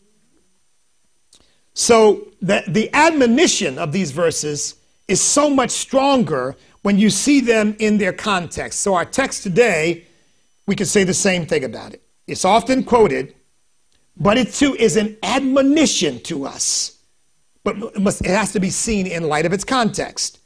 So 1.73 2.27
the, 2.41 2.63
the 2.67 2.89
admonition 2.93 3.77
of 3.77 3.91
these 3.91 4.11
verses 4.11 4.75
is 5.07 5.21
so 5.21 5.49
much 5.49 5.71
stronger 5.71 6.55
when 6.81 6.97
you 6.97 7.09
see 7.09 7.39
them 7.41 7.75
in 7.79 7.97
their 7.97 8.13
context. 8.13 8.79
So, 8.79 8.95
our 8.95 9.05
text 9.05 9.43
today, 9.43 10.05
we 10.65 10.75
can 10.75 10.85
say 10.85 11.03
the 11.03 11.13
same 11.13 11.45
thing 11.45 11.63
about 11.63 11.93
it. 11.93 12.01
It's 12.27 12.45
often 12.45 12.83
quoted, 12.83 13.35
but 14.17 14.37
it 14.37 14.53
too 14.53 14.75
is 14.75 14.97
an 14.97 15.17
admonition 15.23 16.19
to 16.21 16.45
us. 16.45 16.97
But 17.63 17.77
it, 17.77 18.01
must, 18.01 18.21
it 18.21 18.31
has 18.31 18.53
to 18.53 18.59
be 18.59 18.69
seen 18.69 19.07
in 19.07 19.23
light 19.23 19.45
of 19.45 19.53
its 19.53 19.63
context. 19.63 20.39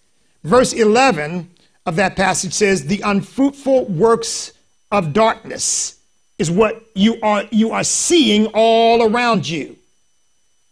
Verse 0.44 0.74
11 0.74 1.50
of 1.86 1.96
that 1.96 2.16
passage 2.16 2.54
says, 2.54 2.86
The 2.86 3.02
unfruitful 3.02 3.86
works 3.86 4.54
of 4.92 5.14
darkness 5.14 6.00
is 6.38 6.52
what 6.52 6.84
you 6.94 7.18
are, 7.22 7.46
you 7.52 7.72
are 7.72 7.84
seeing 7.84 8.48
all 8.48 9.04
around 9.04 9.48
you. 9.48 9.78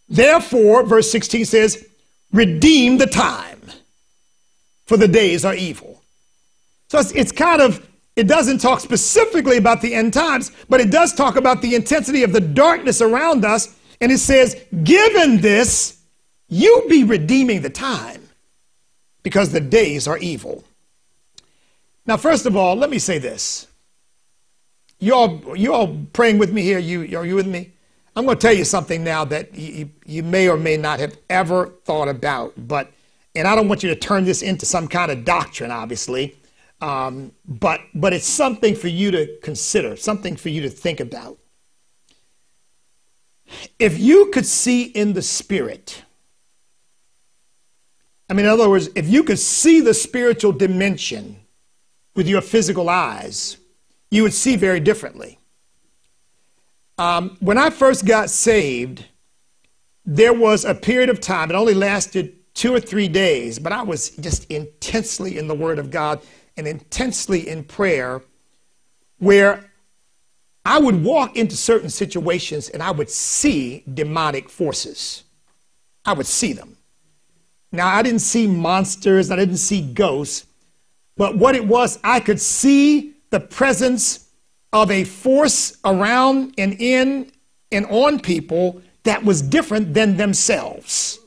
Therefore, 0.08 0.84
verse 0.84 1.10
16 1.10 1.44
says, 1.46 1.86
Redeem 2.32 2.98
the 2.98 3.06
time, 3.06 3.60
for 4.86 4.96
the 4.96 5.08
days 5.08 5.44
are 5.44 5.54
evil. 5.54 6.02
So 6.88 6.98
it's, 6.98 7.12
it's 7.12 7.32
kind 7.32 7.62
of, 7.62 7.86
it 8.16 8.28
doesn't 8.28 8.58
talk 8.58 8.80
specifically 8.80 9.56
about 9.56 9.80
the 9.80 9.94
end 9.94 10.12
times, 10.12 10.52
but 10.68 10.80
it 10.80 10.90
does 10.90 11.12
talk 11.12 11.36
about 11.36 11.62
the 11.62 11.74
intensity 11.74 12.22
of 12.22 12.32
the 12.32 12.40
darkness 12.40 13.00
around 13.00 13.44
us. 13.44 13.74
And 14.00 14.12
it 14.12 14.18
says, 14.18 14.56
Given 14.84 15.40
this, 15.40 16.00
you 16.48 16.84
be 16.88 17.04
redeeming 17.04 17.62
the 17.62 17.70
time 17.70 18.28
because 19.22 19.50
the 19.50 19.60
days 19.60 20.06
are 20.06 20.18
evil. 20.18 20.62
Now, 22.06 22.16
first 22.16 22.46
of 22.46 22.56
all, 22.56 22.76
let 22.76 22.90
me 22.90 22.98
say 22.98 23.18
this. 23.18 23.66
You 25.00 25.14
all, 25.14 25.56
you 25.56 25.72
all 25.72 25.98
praying 26.12 26.38
with 26.38 26.52
me 26.52 26.62
here? 26.62 26.78
You, 26.78 27.18
are 27.18 27.26
you 27.26 27.34
with 27.34 27.46
me? 27.46 27.72
I'm 28.14 28.26
going 28.26 28.38
to 28.38 28.40
tell 28.40 28.54
you 28.54 28.64
something 28.64 29.02
now 29.02 29.24
that 29.24 29.54
you, 29.54 29.90
you 30.06 30.22
may 30.22 30.48
or 30.48 30.56
may 30.56 30.76
not 30.76 31.00
have 31.00 31.18
ever 31.28 31.72
thought 31.84 32.08
about, 32.08 32.52
but, 32.56 32.92
and 33.34 33.48
I 33.48 33.56
don't 33.56 33.68
want 33.68 33.82
you 33.82 33.88
to 33.88 33.96
turn 33.96 34.24
this 34.24 34.40
into 34.40 34.64
some 34.66 34.86
kind 34.86 35.10
of 35.10 35.24
doctrine, 35.24 35.72
obviously, 35.72 36.36
um, 36.84 37.32
but, 37.48 37.80
but 37.94 38.12
it's 38.12 38.26
something 38.26 38.74
for 38.74 38.88
you 38.88 39.10
to 39.10 39.38
consider, 39.42 39.96
something 39.96 40.36
for 40.36 40.50
you 40.50 40.60
to 40.60 40.68
think 40.68 41.00
about. 41.00 41.38
If 43.78 43.98
you 43.98 44.26
could 44.26 44.44
see 44.44 44.82
in 44.82 45.14
the 45.14 45.22
spirit, 45.22 46.02
I 48.28 48.34
mean, 48.34 48.44
in 48.44 48.52
other 48.52 48.68
words, 48.68 48.90
if 48.94 49.08
you 49.08 49.24
could 49.24 49.38
see 49.38 49.80
the 49.80 49.94
spiritual 49.94 50.52
dimension 50.52 51.40
with 52.14 52.28
your 52.28 52.42
physical 52.42 52.90
eyes, 52.90 53.56
you 54.10 54.22
would 54.22 54.34
see 54.34 54.54
very 54.54 54.80
differently. 54.80 55.38
Um, 56.98 57.38
when 57.40 57.56
I 57.56 57.70
first 57.70 58.04
got 58.04 58.28
saved, 58.28 59.06
there 60.04 60.34
was 60.34 60.66
a 60.66 60.74
period 60.74 61.08
of 61.08 61.18
time, 61.18 61.50
it 61.50 61.54
only 61.54 61.72
lasted 61.72 62.36
two 62.52 62.74
or 62.74 62.80
three 62.80 63.08
days, 63.08 63.58
but 63.58 63.72
I 63.72 63.80
was 63.80 64.10
just 64.10 64.44
intensely 64.50 65.38
in 65.38 65.48
the 65.48 65.54
Word 65.54 65.78
of 65.78 65.90
God 65.90 66.20
and 66.56 66.66
intensely 66.66 67.48
in 67.48 67.64
prayer, 67.64 68.22
where 69.18 69.70
I 70.64 70.78
would 70.78 71.04
walk 71.04 71.36
into 71.36 71.56
certain 71.56 71.90
situations 71.90 72.68
and 72.68 72.82
I 72.82 72.90
would 72.90 73.10
see 73.10 73.84
demonic 73.92 74.48
forces. 74.48 75.24
I 76.04 76.12
would 76.12 76.26
see 76.26 76.52
them. 76.52 76.76
Now, 77.72 77.88
I 77.88 78.02
didn't 78.02 78.20
see 78.20 78.46
monsters, 78.46 79.30
I 79.30 79.36
didn't 79.36 79.56
see 79.56 79.82
ghosts, 79.82 80.46
but 81.16 81.36
what 81.36 81.54
it 81.54 81.66
was, 81.66 81.98
I 82.04 82.20
could 82.20 82.40
see 82.40 83.14
the 83.30 83.40
presence 83.40 84.28
of 84.72 84.90
a 84.90 85.04
force 85.04 85.76
around 85.84 86.54
and 86.56 86.80
in 86.80 87.30
and 87.72 87.86
on 87.86 88.20
people 88.20 88.80
that 89.02 89.24
was 89.24 89.42
different 89.42 89.92
than 89.92 90.16
themselves. 90.16 91.18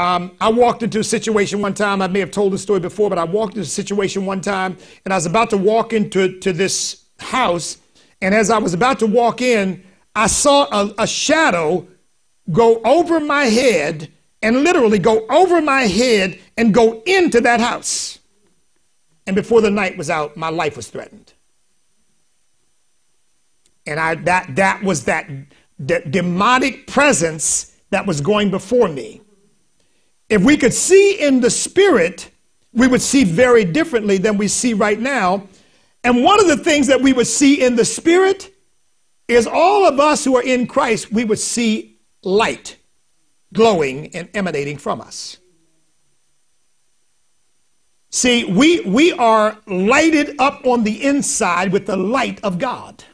Um, 0.00 0.34
I 0.40 0.48
walked 0.48 0.82
into 0.82 0.98
a 0.98 1.04
situation 1.04 1.60
one 1.60 1.74
time, 1.74 2.00
I 2.00 2.06
may 2.06 2.20
have 2.20 2.30
told 2.30 2.54
the 2.54 2.58
story 2.58 2.80
before, 2.80 3.10
but 3.10 3.18
I 3.18 3.24
walked 3.24 3.52
into 3.52 3.66
a 3.66 3.66
situation 3.66 4.24
one 4.24 4.40
time 4.40 4.78
and 5.04 5.12
I 5.12 5.16
was 5.18 5.26
about 5.26 5.50
to 5.50 5.58
walk 5.58 5.92
into 5.92 6.38
to 6.38 6.54
this 6.54 7.04
house. 7.18 7.76
And 8.22 8.34
as 8.34 8.48
I 8.48 8.56
was 8.56 8.72
about 8.72 8.98
to 9.00 9.06
walk 9.06 9.42
in, 9.42 9.84
I 10.16 10.26
saw 10.26 10.64
a, 10.72 10.94
a 10.96 11.06
shadow 11.06 11.86
go 12.50 12.80
over 12.82 13.20
my 13.20 13.44
head 13.44 14.10
and 14.40 14.64
literally 14.64 14.98
go 14.98 15.26
over 15.28 15.60
my 15.60 15.82
head 15.82 16.38
and 16.56 16.72
go 16.72 17.02
into 17.04 17.42
that 17.42 17.60
house. 17.60 18.20
And 19.26 19.36
before 19.36 19.60
the 19.60 19.70
night 19.70 19.98
was 19.98 20.08
out, 20.08 20.34
my 20.34 20.48
life 20.48 20.78
was 20.78 20.88
threatened. 20.88 21.34
And 23.86 24.00
I, 24.00 24.14
that, 24.14 24.56
that 24.56 24.82
was 24.82 25.04
that 25.04 25.28
de- 25.84 26.08
demonic 26.08 26.86
presence 26.86 27.76
that 27.90 28.06
was 28.06 28.22
going 28.22 28.50
before 28.50 28.88
me. 28.88 29.20
If 30.30 30.42
we 30.42 30.56
could 30.56 30.72
see 30.72 31.20
in 31.20 31.40
the 31.40 31.50
spirit, 31.50 32.30
we 32.72 32.86
would 32.86 33.02
see 33.02 33.24
very 33.24 33.64
differently 33.64 34.16
than 34.16 34.38
we 34.38 34.46
see 34.46 34.74
right 34.74 34.98
now. 34.98 35.48
And 36.04 36.22
one 36.22 36.40
of 36.40 36.46
the 36.46 36.56
things 36.56 36.86
that 36.86 37.02
we 37.02 37.12
would 37.12 37.26
see 37.26 37.60
in 37.60 37.74
the 37.74 37.84
spirit 37.84 38.54
is 39.26 39.46
all 39.46 39.86
of 39.86 39.98
us 39.98 40.24
who 40.24 40.36
are 40.36 40.42
in 40.42 40.66
Christ, 40.66 41.12
we 41.12 41.24
would 41.24 41.40
see 41.40 41.98
light 42.22 42.76
glowing 43.52 44.14
and 44.14 44.28
emanating 44.32 44.78
from 44.78 45.00
us. 45.00 45.38
See, 48.10 48.44
we, 48.44 48.80
we 48.80 49.12
are 49.12 49.58
lighted 49.66 50.36
up 50.40 50.64
on 50.64 50.84
the 50.84 51.04
inside 51.04 51.72
with 51.72 51.86
the 51.86 51.96
light 51.96 52.40
of 52.42 52.58
God. 52.58 53.04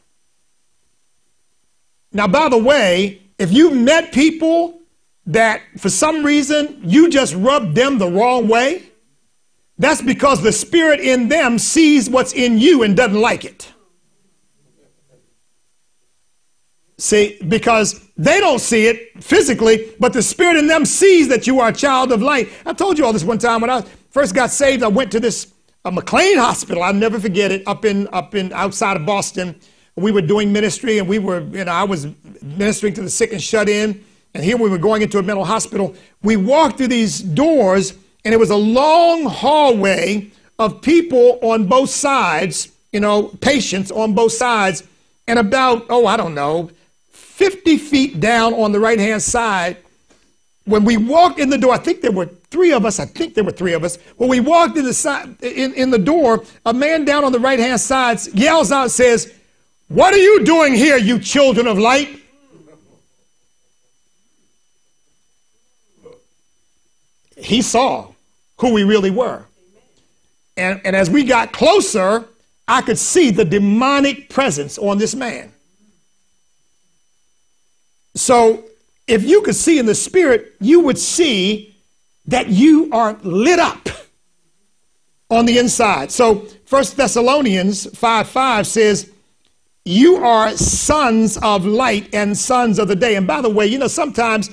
Now, 2.13 2.27
by 2.27 2.49
the 2.49 2.59
way, 2.59 3.23
if 3.39 3.53
you've 3.53 3.77
met 3.77 4.13
people 4.13 4.76
that 5.27 5.63
for 5.79 5.91
some 5.91 6.25
reason 6.25 6.81
you 6.85 7.09
just 7.11 7.35
rub 7.35 7.75
them 7.75 7.99
the 7.99 8.09
wrong 8.09 8.49
way, 8.49 8.91
that's 9.79 10.01
because 10.01 10.43
the 10.43 10.53
spirit 10.53 11.01
in 11.01 11.29
them 11.29 11.59
sees 11.59 12.09
what's 12.09 12.33
in 12.33 12.59
you 12.59 12.83
and 12.83 12.97
doesn't 12.97 13.21
like 13.21 13.45
it. 13.45 13.73
See, 16.99 17.39
because 17.47 18.09
they 18.17 18.41
don't 18.41 18.61
see 18.61 18.87
it 18.87 19.23
physically, 19.23 19.93
but 20.01 20.15
the 20.15 20.23
spirit 20.23 20.57
in 20.57 20.67
them 20.67 20.87
sees 20.87 21.29
that 21.29 21.47
you 21.47 21.61
are 21.61 21.69
a 21.69 21.73
child 21.73 22.11
of 22.11 22.23
light. 22.23 22.49
I 22.65 22.73
told 22.73 22.97
you 22.97 23.05
all 23.05 23.13
this 23.13 23.25
one 23.25 23.39
time 23.39 23.61
when 23.61 23.69
I 23.69 23.83
first 24.11 24.35
got 24.35 24.51
saved. 24.51 24.83
I 24.83 24.89
went 24.89 25.13
to 25.13 25.21
this 25.21 25.53
uh, 25.85 25.91
McLean 25.91 26.39
Hospital. 26.39 26.83
I'll 26.83 26.95
never 26.95 27.21
forget 27.21 27.53
it. 27.53 27.69
Up 27.69 27.85
in 27.85 28.09
up 28.15 28.35
in 28.35 28.51
outside 28.55 28.97
of 28.97 29.05
Boston, 29.05 29.61
we 29.95 30.11
were 30.11 30.23
doing 30.23 30.51
ministry, 30.55 30.99
and 30.99 31.07
we 31.07 31.19
were 31.19 31.41
you 31.41 31.65
know 31.67 31.73
I 31.73 31.85
was 31.85 32.07
ministering 32.41 32.95
to 32.95 33.03
the 33.03 33.11
sick 33.11 33.31
and 33.33 33.43
shut 33.43 33.69
in, 33.69 34.03
and 34.37 34.45
here 34.45 34.59
we 34.59 34.69
were 34.69 34.77
going 34.77 35.01
into 35.01 35.19
a 35.19 35.23
mental 35.23 35.47
hospital. 35.47 35.95
We 36.23 36.37
walked 36.37 36.77
through 36.77 36.89
these 36.89 37.21
doors, 37.21 37.95
and 38.23 38.35
it 38.35 38.37
was 38.37 38.51
a 38.51 38.57
long 38.57 39.25
hallway 39.25 40.31
of 40.59 40.83
people 40.83 41.39
on 41.41 41.67
both 41.67 41.89
sides. 41.89 42.71
You 42.93 43.01
know, 43.01 43.29
patients 43.41 43.91
on 43.91 44.15
both 44.15 44.33
sides, 44.33 44.83
and 45.27 45.39
about 45.39 45.87
oh 45.89 46.07
I 46.07 46.19
don't 46.19 46.35
know 46.35 46.71
50 47.13 47.79
feet 47.79 48.21
down 48.21 48.53
on 48.53 48.73
the 48.73 48.81
right 48.81 48.99
hand 48.99 49.23
side, 49.23 49.79
when 50.67 50.85
we 50.85 50.99
walked 50.99 51.39
in 51.39 51.49
the 51.49 51.57
door, 51.57 51.73
I 51.73 51.79
think 51.79 52.03
there 52.03 52.13
were 52.13 52.27
three 52.51 52.73
of 52.73 52.85
us, 52.85 53.01
I 53.01 53.07
think 53.07 53.35
there 53.35 53.45
were 53.45 53.53
three 53.53 53.73
of 53.73 53.85
us. 53.85 53.97
When 54.19 54.29
we 54.29 54.41
walked 54.41 54.77
in 54.77 54.85
the, 54.85 54.93
side, 54.93 55.35
in, 55.43 55.73
in 55.73 55.91
the 55.91 55.99
door, 55.99 56.45
a 56.67 56.75
man 56.75 57.07
down 57.07 57.25
on 57.25 57.33
the 57.33 57.41
right 57.41 57.59
hand 57.59 57.81
side 57.81 58.19
yells 58.35 58.71
out, 58.71 58.91
says, 58.91 59.33
What 59.89 60.13
are 60.13 60.19
you 60.19 60.45
doing 60.45 60.75
here, 60.75 60.99
you 60.99 61.19
children 61.19 61.67
of 61.67 61.79
light? 61.79 62.21
He 67.37 67.63
saw 67.63 68.13
who 68.59 68.73
we 68.73 68.85
really 68.85 69.11
were. 69.11 69.45
And, 70.57 70.81
and 70.85 70.97
as 70.97 71.11
we 71.11 71.25
got 71.25 71.53
closer, 71.53 72.25
I 72.67 72.81
could 72.83 72.99
see 72.99 73.31
the 73.31 73.45
demonic 73.45 74.31
presence 74.31 74.79
on 74.79 74.99
this 74.99 75.15
man. 75.15 75.53
So 78.15 78.65
if 79.07 79.23
you 79.25 79.43
could 79.43 79.55
see 79.55 79.79
in 79.79 79.87
the 79.87 79.95
spirit, 79.95 80.55
you 80.61 80.81
would 80.81 80.99
see 80.99 81.77
that 82.27 82.49
you 82.49 82.91
are 82.93 83.17
lit 83.23 83.59
up 83.59 83.89
on 85.31 85.47
the 85.47 85.59
inside. 85.59 86.11
So 86.11 86.47
First 86.65 86.97
Thessalonians 86.97 87.87
5 87.97 88.29
5 88.29 88.67
says, 88.67 89.11
You 89.85 90.17
are 90.17 90.57
sons 90.57 91.37
of 91.39 91.67
light 91.67 92.13
and 92.15 92.37
sons 92.37 92.79
of 92.79 92.89
the 92.89 92.97
day. 92.97 93.17
And 93.17 93.27
by 93.27 93.43
the 93.43 93.51
way, 93.51 93.67
you 93.67 93.79
know, 93.79 93.87
sometimes 93.87 94.51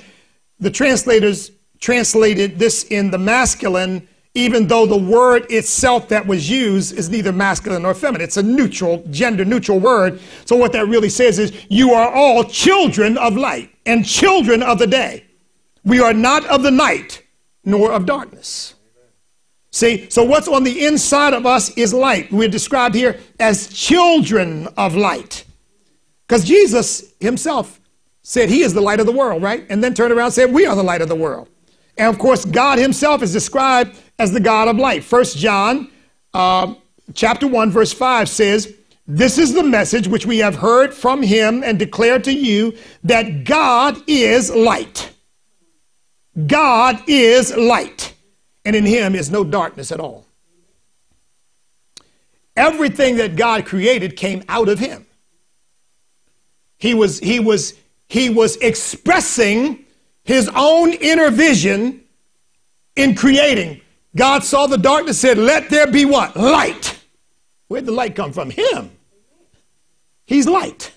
the 0.60 0.70
translators 0.70 1.50
translated 1.84 2.58
this 2.58 2.84
in 2.84 3.10
the 3.10 3.18
masculine 3.18 4.08
even 4.36 4.66
though 4.66 4.86
the 4.86 4.96
word 4.96 5.46
itself 5.50 6.08
that 6.08 6.26
was 6.26 6.50
used 6.50 6.96
is 6.96 7.10
neither 7.10 7.30
masculine 7.30 7.82
nor 7.82 7.94
feminine. 7.94 8.24
It's 8.24 8.38
a 8.38 8.42
neutral, 8.42 9.04
gender 9.10 9.44
neutral 9.44 9.78
word. 9.78 10.18
So 10.46 10.56
what 10.56 10.72
that 10.72 10.88
really 10.88 11.10
says 11.10 11.38
is 11.38 11.52
you 11.68 11.92
are 11.92 12.10
all 12.10 12.42
children 12.42 13.16
of 13.18 13.36
light 13.36 13.70
and 13.86 14.04
children 14.04 14.62
of 14.62 14.78
the 14.78 14.88
day. 14.88 15.26
We 15.84 16.00
are 16.00 16.14
not 16.14 16.44
of 16.46 16.62
the 16.62 16.70
night 16.70 17.22
nor 17.64 17.92
of 17.92 18.06
darkness. 18.06 18.74
See, 19.70 20.08
so 20.08 20.24
what's 20.24 20.48
on 20.48 20.64
the 20.64 20.86
inside 20.86 21.34
of 21.34 21.44
us 21.44 21.70
is 21.76 21.92
light. 21.92 22.32
We're 22.32 22.48
described 22.48 22.94
here 22.94 23.20
as 23.38 23.68
children 23.68 24.68
of 24.76 24.96
light. 24.96 25.44
Because 26.26 26.44
Jesus 26.44 27.12
himself 27.20 27.78
said 28.22 28.48
he 28.48 28.62
is 28.62 28.72
the 28.72 28.80
light 28.80 29.00
of 29.00 29.06
the 29.06 29.12
world, 29.12 29.42
right? 29.42 29.66
And 29.68 29.84
then 29.84 29.94
turned 29.94 30.12
around 30.12 30.26
and 30.26 30.34
said, 30.34 30.52
We 30.52 30.66
are 30.66 30.74
the 30.74 30.82
light 30.82 31.02
of 31.02 31.08
the 31.08 31.14
world. 31.14 31.50
And 31.96 32.08
of 32.08 32.18
course, 32.18 32.44
God 32.44 32.78
himself 32.78 33.22
is 33.22 33.32
described 33.32 33.96
as 34.18 34.32
the 34.32 34.40
God 34.40 34.68
of 34.68 34.76
light. 34.76 35.04
First 35.04 35.36
John 35.36 35.90
uh, 36.32 36.74
chapter 37.12 37.46
1, 37.46 37.70
verse 37.70 37.92
5 37.92 38.28
says, 38.28 38.74
This 39.06 39.38
is 39.38 39.54
the 39.54 39.62
message 39.62 40.08
which 40.08 40.26
we 40.26 40.38
have 40.38 40.56
heard 40.56 40.92
from 40.92 41.22
him 41.22 41.62
and 41.62 41.78
declare 41.78 42.18
to 42.20 42.32
you 42.32 42.76
that 43.04 43.44
God 43.44 44.02
is 44.06 44.50
light. 44.50 45.10
God 46.46 47.00
is 47.06 47.56
light, 47.56 48.12
and 48.64 48.74
in 48.74 48.84
him 48.84 49.14
is 49.14 49.30
no 49.30 49.44
darkness 49.44 49.92
at 49.92 50.00
all. 50.00 50.26
Everything 52.56 53.16
that 53.16 53.36
God 53.36 53.66
created 53.66 54.16
came 54.16 54.42
out 54.48 54.68
of 54.68 54.80
him. 54.80 55.06
He 56.78 56.94
was, 56.94 57.20
he 57.20 57.38
was, 57.38 57.74
he 58.08 58.30
was 58.30 58.56
expressing 58.56 59.83
his 60.24 60.50
own 60.54 60.92
inner 60.92 61.30
vision 61.30 62.02
in 62.96 63.14
creating. 63.14 63.80
God 64.16 64.44
saw 64.44 64.66
the 64.66 64.78
darkness, 64.78 65.18
said, 65.18 65.38
Let 65.38 65.70
there 65.70 65.86
be 65.86 66.04
what? 66.04 66.36
Light. 66.36 66.98
Where'd 67.68 67.86
the 67.86 67.92
light 67.92 68.14
come 68.14 68.32
from? 68.32 68.50
Him. 68.50 68.90
He's 70.26 70.46
light. 70.46 70.92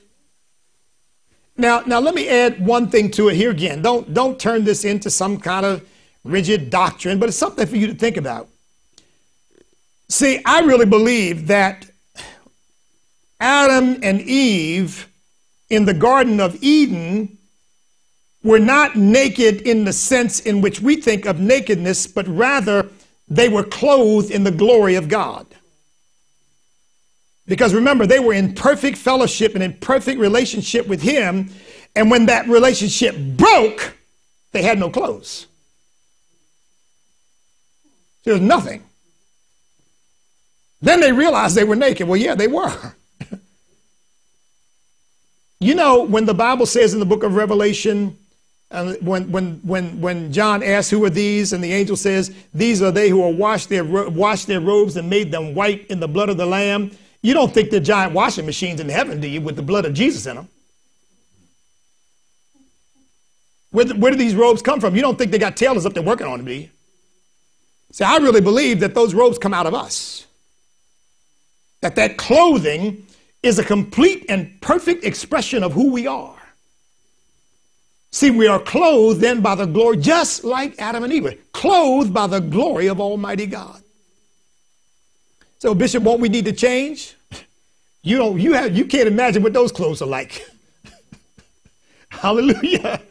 Now, 1.58 1.82
now 1.86 2.00
let 2.00 2.14
me 2.14 2.30
add 2.30 2.64
one 2.64 2.90
thing 2.90 3.10
to 3.12 3.30
it 3.30 3.36
here 3.36 3.50
again. 3.50 3.82
Don't, 3.82 4.14
don't 4.14 4.40
turn 4.40 4.64
this 4.64 4.86
into 4.86 5.10
some 5.10 5.40
kind 5.40 5.66
of 5.66 5.88
rigid 6.24 6.70
doctrine, 6.70 7.20
but 7.20 7.30
it's 7.30 7.38
something 7.38 7.66
for 7.66 7.76
you 7.76 7.88
to 7.88 7.96
think 7.96 8.16
about. 8.16 8.48
See, 10.08 10.40
I 10.46 10.62
really 10.62 10.86
believe 10.86 11.48
that 11.48 11.90
Adam 13.40 14.00
and 14.04 14.22
Eve 14.22 15.08
in 15.70 15.86
the 15.86 15.94
Garden 15.94 16.40
of 16.40 16.62
Eden 16.64 17.38
were 18.48 18.60
not 18.60 18.96
naked 18.96 19.62
in 19.62 19.84
the 19.84 19.94
sense 19.94 20.40
in 20.40 20.62
which 20.62 20.80
we 20.80 20.96
think 20.96 21.26
of 21.26 21.40
nakedness, 21.40 22.08
but 22.08 22.28
rather 22.28 22.90
they 23.28 23.50
were 23.50 23.64
clothed 23.64 24.32
in 24.32 24.44
the 24.44 24.52
glory 24.52 24.96
of 24.96 25.10
God. 25.10 25.46
Because 27.46 27.74
remember, 27.74 28.06
they 28.06 28.20
were 28.20 28.34
in 28.34 28.54
perfect 28.56 28.98
fellowship 28.98 29.54
and 29.54 29.64
in 29.64 29.74
perfect 29.74 30.20
relationship 30.20 30.88
with 30.88 31.02
Him. 31.02 31.50
And 31.96 32.10
when 32.10 32.26
that 32.28 32.48
relationship 32.48 33.16
broke, 33.18 33.98
they 34.52 34.64
had 34.64 34.80
no 34.80 34.90
clothes. 34.90 35.48
There 38.24 38.34
was 38.34 38.42
nothing. 38.42 38.84
Then 40.82 41.00
they 41.00 41.12
realized 41.12 41.56
they 41.56 41.64
were 41.64 41.76
naked. 41.76 42.08
Well, 42.08 42.18
yeah, 42.18 42.36
they 42.36 42.48
were. 42.48 42.94
you 45.60 45.76
know, 45.76 46.04
when 46.04 46.26
the 46.26 46.34
Bible 46.34 46.66
says 46.66 46.94
in 46.94 47.00
the 47.00 47.06
book 47.06 47.24
of 47.24 47.36
Revelation, 47.36 48.18
when, 48.70 49.32
when, 49.32 49.56
when, 49.64 50.02
when 50.02 50.34
John 50.34 50.62
asks, 50.62 50.90
Who 50.92 51.04
are 51.06 51.10
these? 51.10 51.54
and 51.54 51.64
the 51.64 51.74
angel 51.74 51.96
says, 51.96 52.34
These 52.54 52.82
are 52.82 52.92
they 52.92 53.10
who 53.10 53.24
are 53.24 53.32
washed 53.32 53.70
their, 53.70 53.84
washed 53.84 54.48
their 54.48 54.60
robes 54.60 54.98
and 54.98 55.10
made 55.10 55.32
them 55.32 55.56
white 55.56 55.88
in 55.88 56.00
the 56.00 56.08
blood 56.08 56.30
of 56.30 56.38
the 56.38 56.46
Lamb. 56.46 56.92
You 57.22 57.34
don't 57.34 57.54
think 57.54 57.70
they're 57.70 57.80
giant 57.80 58.14
washing 58.14 58.46
machines 58.46 58.80
in 58.80 58.90
heaven, 58.90 59.20
do 59.22 59.28
you, 59.28 59.42
with 59.42 59.56
the 59.56 59.62
blood 59.62 59.86
of 59.86 59.94
Jesus 59.94 60.26
in 60.26 60.36
them? 60.36 60.50
Where, 63.72 63.88
where 63.88 64.12
do 64.12 64.18
these 64.18 64.36
robes 64.36 64.62
come 64.62 64.80
from? 64.80 64.96
You 64.96 65.02
don't 65.02 65.18
think 65.18 65.32
they 65.32 65.38
got 65.38 65.58
tailors 65.58 65.86
up 65.86 65.94
there 65.94 66.04
working 66.04 66.28
on 66.28 66.38
them, 66.40 66.46
do 66.46 66.54
you? 66.54 66.70
See, 67.92 68.04
I 68.04 68.18
really 68.18 68.42
believe 68.42 68.82
that 68.82 68.94
those 68.94 69.14
robes 69.14 69.38
come 69.38 69.54
out 69.54 69.66
of 69.66 69.74
us. 69.74 70.26
That 71.82 71.96
that 71.96 72.18
clothing 72.18 73.06
is 73.44 73.60
a 73.60 73.64
complete 73.64 74.26
and 74.30 74.60
perfect 74.62 75.04
expression 75.04 75.64
of 75.64 75.74
who 75.74 75.92
we 75.92 76.08
are. 76.08 76.37
See, 78.12 78.32
we 78.32 78.48
are 78.48 78.60
clothed 78.60 79.22
then 79.22 79.42
by 79.42 79.56
the 79.56 79.66
glory, 79.66 79.98
just 79.98 80.44
like 80.44 80.80
Adam 80.80 81.04
and 81.04 81.14
Eve, 81.14 81.40
clothed 81.52 82.14
by 82.14 82.28
the 82.28 82.40
glory 82.40 82.88
of 82.88 83.00
Almighty 83.00 83.46
God. 83.46 83.82
So, 85.60 85.74
Bishop, 85.74 86.04
what 86.04 86.20
we 86.20 86.30
need 86.30 86.46
to 86.46 86.54
change? 86.54 87.16
You 88.04 88.18
don't, 88.18 88.40
you 88.40 88.54
have, 88.54 88.78
you 88.78 88.86
can't 88.86 89.08
imagine 89.08 89.44
what 89.44 89.54
those 89.54 89.72
clothes 89.72 90.02
are 90.02 90.08
like. 90.08 90.48
Hallelujah. 92.10 93.02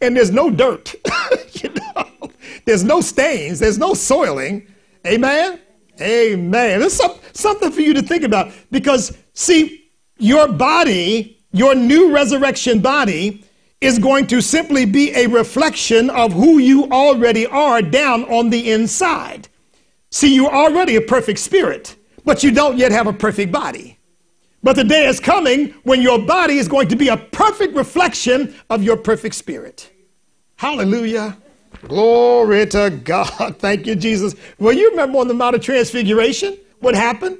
And 0.00 0.16
there's 0.16 0.30
no 0.30 0.50
dirt. 0.50 0.94
you 1.54 1.70
know, 1.70 2.30
there's 2.66 2.84
no 2.84 3.00
stains. 3.00 3.58
There's 3.58 3.78
no 3.78 3.94
soiling. 3.94 4.66
Amen. 5.06 5.58
Amen. 6.00 6.80
There's 6.80 6.92
some, 6.92 7.16
something 7.32 7.72
for 7.72 7.80
you 7.80 7.94
to 7.94 8.02
think 8.02 8.22
about 8.22 8.52
because, 8.70 9.16
see, 9.32 9.88
your 10.18 10.46
body, 10.48 11.38
your 11.52 11.74
new 11.74 12.12
resurrection 12.12 12.80
body, 12.80 13.44
is 13.80 13.98
going 13.98 14.26
to 14.28 14.40
simply 14.40 14.84
be 14.86 15.12
a 15.14 15.26
reflection 15.26 16.08
of 16.10 16.32
who 16.32 16.58
you 16.58 16.90
already 16.90 17.46
are 17.46 17.82
down 17.82 18.24
on 18.24 18.50
the 18.50 18.72
inside. 18.72 19.48
See, 20.10 20.34
you're 20.34 20.54
already 20.54 20.96
a 20.96 21.00
perfect 21.00 21.38
spirit, 21.38 21.96
but 22.24 22.42
you 22.42 22.50
don't 22.50 22.78
yet 22.78 22.92
have 22.92 23.06
a 23.06 23.12
perfect 23.12 23.52
body. 23.52 23.98
But 24.62 24.76
the 24.76 24.84
day 24.84 25.06
is 25.06 25.20
coming 25.20 25.74
when 25.84 26.00
your 26.00 26.18
body 26.18 26.58
is 26.58 26.68
going 26.68 26.88
to 26.88 26.96
be 26.96 27.08
a 27.08 27.16
perfect 27.16 27.74
reflection 27.76 28.54
of 28.70 28.82
your 28.82 28.96
perfect 28.96 29.34
spirit. 29.34 29.90
Hallelujah. 30.56 31.36
Glory 31.86 32.66
to 32.66 32.90
God. 33.04 33.56
Thank 33.58 33.86
you, 33.86 33.94
Jesus. 33.94 34.34
Well, 34.58 34.72
you 34.72 34.90
remember 34.90 35.18
on 35.18 35.28
the 35.28 35.34
Mount 35.34 35.54
of 35.54 35.62
Transfiguration 35.62 36.56
what 36.80 36.94
happened? 36.94 37.38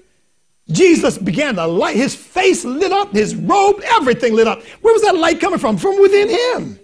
Jesus 0.70 1.16
began 1.16 1.54
to 1.56 1.66
light, 1.66 1.96
his 1.96 2.14
face 2.14 2.64
lit 2.64 2.92
up, 2.92 3.12
his 3.12 3.36
robe, 3.36 3.80
everything 3.84 4.34
lit 4.34 4.48
up. 4.48 4.62
Where 4.80 4.92
was 4.92 5.02
that 5.02 5.16
light 5.16 5.40
coming 5.40 5.58
from? 5.58 5.76
From 5.76 6.00
within 6.00 6.28
him. 6.28 6.78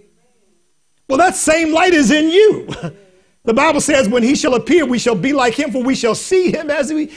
Well, 1.08 1.18
that 1.18 1.34
same 1.34 1.72
light 1.72 1.92
is 1.92 2.10
in 2.10 2.28
you. 2.28 2.68
The 3.44 3.54
Bible 3.54 3.80
says, 3.80 4.08
when 4.08 4.22
he 4.22 4.36
shall 4.36 4.54
appear, 4.54 4.86
we 4.86 5.00
shall 5.00 5.16
be 5.16 5.32
like 5.32 5.54
him, 5.54 5.72
for 5.72 5.82
we 5.82 5.96
shall 5.96 6.14
see 6.14 6.52
him 6.52 6.70
as 6.70 6.88
he, 6.90 7.10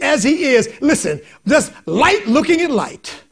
as 0.00 0.22
he 0.22 0.44
is. 0.44 0.70
Listen, 0.80 1.20
just 1.48 1.72
light 1.86 2.28
looking 2.28 2.60
at 2.60 2.70
light. 2.70 3.24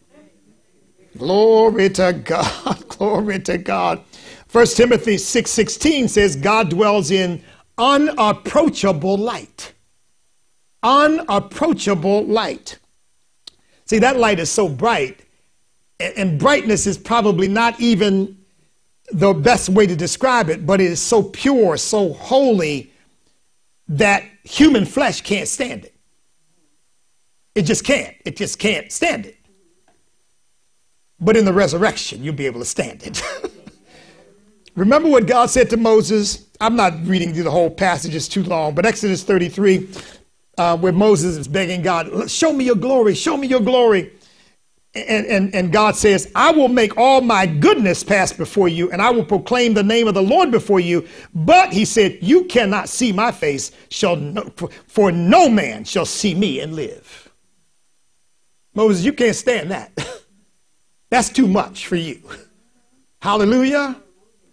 Glory 1.16 1.88
to 1.90 2.12
God. 2.24 2.84
Glory 2.88 3.38
to 3.40 3.58
God. 3.58 4.02
1 4.50 4.66
Timothy 4.66 5.16
6:16 5.16 6.08
says 6.08 6.34
God 6.34 6.70
dwells 6.70 7.12
in 7.12 7.42
unapproachable 7.78 9.16
light. 9.16 9.72
Unapproachable 10.82 12.24
light. 12.24 12.78
See, 13.84 13.98
that 13.98 14.16
light 14.16 14.38
is 14.38 14.50
so 14.50 14.68
bright, 14.68 15.20
and 16.00 16.38
brightness 16.38 16.86
is 16.86 16.98
probably 16.98 17.48
not 17.48 17.78
even 17.80 18.38
the 19.12 19.32
best 19.32 19.68
way 19.68 19.86
to 19.86 19.94
describe 19.94 20.48
it, 20.48 20.64
but 20.66 20.80
it 20.80 20.90
is 20.90 21.00
so 21.00 21.22
pure, 21.22 21.76
so 21.76 22.12
holy 22.12 22.92
that 23.88 24.24
human 24.44 24.86
flesh 24.86 25.20
can't 25.20 25.48
stand 25.48 25.84
it. 25.84 25.94
It 27.54 27.62
just 27.62 27.84
can't. 27.84 28.16
It 28.24 28.36
just 28.36 28.58
can't 28.58 28.90
stand 28.90 29.26
it. 29.26 29.36
But 31.20 31.36
in 31.36 31.44
the 31.44 31.52
resurrection, 31.52 32.24
you'll 32.24 32.34
be 32.34 32.46
able 32.46 32.60
to 32.60 32.66
stand 32.66 33.02
it. 33.02 33.22
Remember 34.74 35.08
what 35.08 35.26
God 35.26 35.50
said 35.50 35.68
to 35.70 35.76
Moses? 35.76 36.46
I'm 36.60 36.76
not 36.76 36.94
reading 37.06 37.34
through 37.34 37.42
the 37.42 37.50
whole 37.50 37.70
passage, 37.70 38.14
it's 38.14 38.28
too 38.28 38.42
long, 38.42 38.74
but 38.74 38.86
Exodus 38.86 39.22
33, 39.22 39.88
uh, 40.58 40.76
where 40.76 40.92
Moses 40.92 41.36
is 41.36 41.48
begging 41.48 41.82
God, 41.82 42.30
Show 42.30 42.52
me 42.52 42.64
your 42.64 42.76
glory, 42.76 43.14
show 43.14 43.36
me 43.36 43.46
your 43.46 43.60
glory. 43.60 44.12
And, 44.94 45.26
and, 45.26 45.54
and 45.54 45.72
God 45.72 45.96
says, 45.96 46.30
I 46.34 46.52
will 46.52 46.68
make 46.68 46.98
all 46.98 47.22
my 47.22 47.46
goodness 47.46 48.04
pass 48.04 48.30
before 48.30 48.68
you, 48.68 48.90
and 48.90 49.00
I 49.00 49.08
will 49.08 49.24
proclaim 49.24 49.72
the 49.72 49.82
name 49.82 50.06
of 50.06 50.12
the 50.12 50.22
Lord 50.22 50.50
before 50.50 50.80
you. 50.80 51.08
But 51.34 51.72
he 51.72 51.86
said, 51.86 52.18
You 52.20 52.44
cannot 52.44 52.90
see 52.90 53.10
my 53.10 53.32
face, 53.32 53.72
shall 53.88 54.16
no, 54.16 54.52
for 54.86 55.10
no 55.10 55.48
man 55.48 55.84
shall 55.84 56.04
see 56.04 56.34
me 56.34 56.60
and 56.60 56.76
live. 56.76 57.30
Moses, 58.74 59.04
you 59.04 59.14
can't 59.14 59.36
stand 59.36 59.70
that. 59.70 59.92
That's 61.10 61.30
too 61.30 61.46
much 61.46 61.86
for 61.86 61.96
you. 61.96 62.20
Hallelujah. 63.20 63.96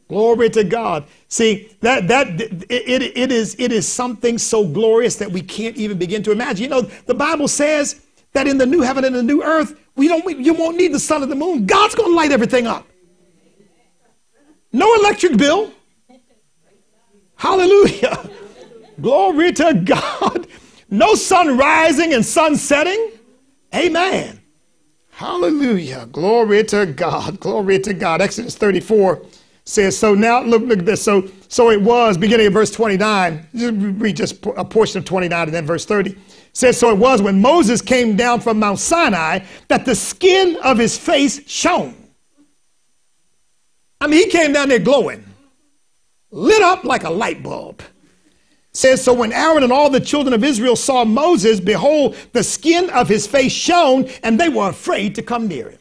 Glory 0.09 0.49
to 0.49 0.63
God. 0.63 1.05
See, 1.27 1.69
that 1.81 2.07
that 2.07 2.41
it, 2.41 2.67
it, 3.15 3.31
is 3.31 3.55
it 3.59 3.71
is 3.71 3.87
something 3.87 4.39
so 4.39 4.67
glorious 4.67 5.17
that 5.17 5.31
we 5.31 5.41
can't 5.41 5.77
even 5.77 5.99
begin 5.99 6.23
to 6.23 6.31
imagine. 6.31 6.63
You 6.63 6.69
know, 6.69 6.81
the 6.81 7.13
Bible 7.13 7.47
says 7.47 8.01
that 8.33 8.47
in 8.47 8.57
the 8.57 8.65
new 8.65 8.81
heaven 8.81 9.05
and 9.05 9.15
the 9.15 9.21
new 9.21 9.43
earth, 9.43 9.79
we 9.95 10.07
don't 10.07 10.27
you 10.39 10.55
won't 10.55 10.77
need 10.77 10.93
the 10.93 10.99
sun 10.99 11.21
or 11.21 11.27
the 11.27 11.35
moon. 11.35 11.67
God's 11.67 11.93
going 11.93 12.09
to 12.09 12.15
light 12.15 12.31
everything 12.31 12.65
up. 12.65 12.87
No 14.73 14.91
electric 14.95 15.37
bill. 15.37 15.71
Hallelujah. 17.35 18.29
Glory 19.01 19.53
to 19.53 19.73
God. 19.75 20.47
No 20.89 21.13
sun 21.13 21.55
rising 21.55 22.15
and 22.15 22.25
sun 22.25 22.55
setting. 22.55 23.11
Amen. 23.75 24.41
Hallelujah. 25.11 26.07
Glory 26.11 26.63
to 26.65 26.87
God. 26.87 27.39
Glory 27.39 27.77
to 27.79 27.93
God. 27.93 28.21
Exodus 28.21 28.55
34 28.55 29.21
says, 29.69 29.95
so 29.97 30.15
now 30.15 30.41
look, 30.41 30.63
look 30.63 30.79
at 30.79 30.85
this. 30.85 31.03
So, 31.03 31.29
so 31.47 31.69
it 31.69 31.81
was 31.81 32.17
beginning 32.17 32.47
of 32.47 32.53
verse 32.53 32.71
29. 32.71 33.47
Just 33.55 33.73
read 33.77 34.15
just 34.17 34.45
a 34.57 34.65
portion 34.65 34.97
of 34.97 35.05
29 35.05 35.43
and 35.47 35.53
then 35.53 35.65
verse 35.65 35.85
30. 35.85 36.17
Says, 36.53 36.77
so 36.77 36.89
it 36.89 36.97
was 36.97 37.21
when 37.21 37.39
Moses 37.39 37.81
came 37.81 38.15
down 38.15 38.39
from 38.39 38.57
Mount 38.59 38.79
Sinai 38.79 39.39
that 39.67 39.85
the 39.85 39.95
skin 39.95 40.57
of 40.63 40.79
his 40.79 40.97
face 40.97 41.47
shone. 41.47 41.95
I 44.01 44.07
mean, 44.07 44.23
he 44.23 44.29
came 44.29 44.53
down 44.53 44.69
there 44.69 44.79
glowing. 44.79 45.23
lit 46.31 46.61
up 46.61 46.83
like 46.83 47.03
a 47.03 47.09
light 47.09 47.43
bulb. 47.43 47.83
says, 48.73 49.03
So 49.03 49.13
when 49.13 49.31
Aaron 49.31 49.63
and 49.63 49.71
all 49.71 49.89
the 49.89 49.99
children 49.99 50.33
of 50.33 50.43
Israel 50.43 50.75
saw 50.75 51.05
Moses, 51.05 51.59
behold, 51.59 52.15
the 52.33 52.43
skin 52.43 52.89
of 52.89 53.07
his 53.07 53.27
face 53.27 53.51
shone, 53.51 54.09
and 54.23 54.39
they 54.39 54.49
were 54.49 54.69
afraid 54.69 55.15
to 55.15 55.21
come 55.21 55.47
near 55.47 55.69
him. 55.69 55.78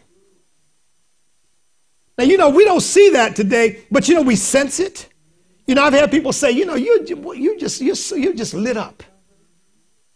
Now, 2.18 2.24
you 2.24 2.36
know, 2.36 2.50
we 2.50 2.64
don't 2.64 2.80
see 2.80 3.10
that 3.10 3.36
today, 3.36 3.84
but 3.92 4.08
you 4.08 4.16
know, 4.16 4.22
we 4.22 4.34
sense 4.34 4.80
it. 4.80 5.08
You 5.68 5.76
know, 5.76 5.84
I've 5.84 5.92
had 5.92 6.10
people 6.10 6.32
say, 6.32 6.50
you 6.50 6.66
know, 6.66 6.74
you, 6.74 7.04
you 7.36 7.58
just, 7.58 7.80
you 7.80 7.94
you 8.18 8.34
just 8.34 8.54
lit 8.54 8.76
up. 8.76 9.04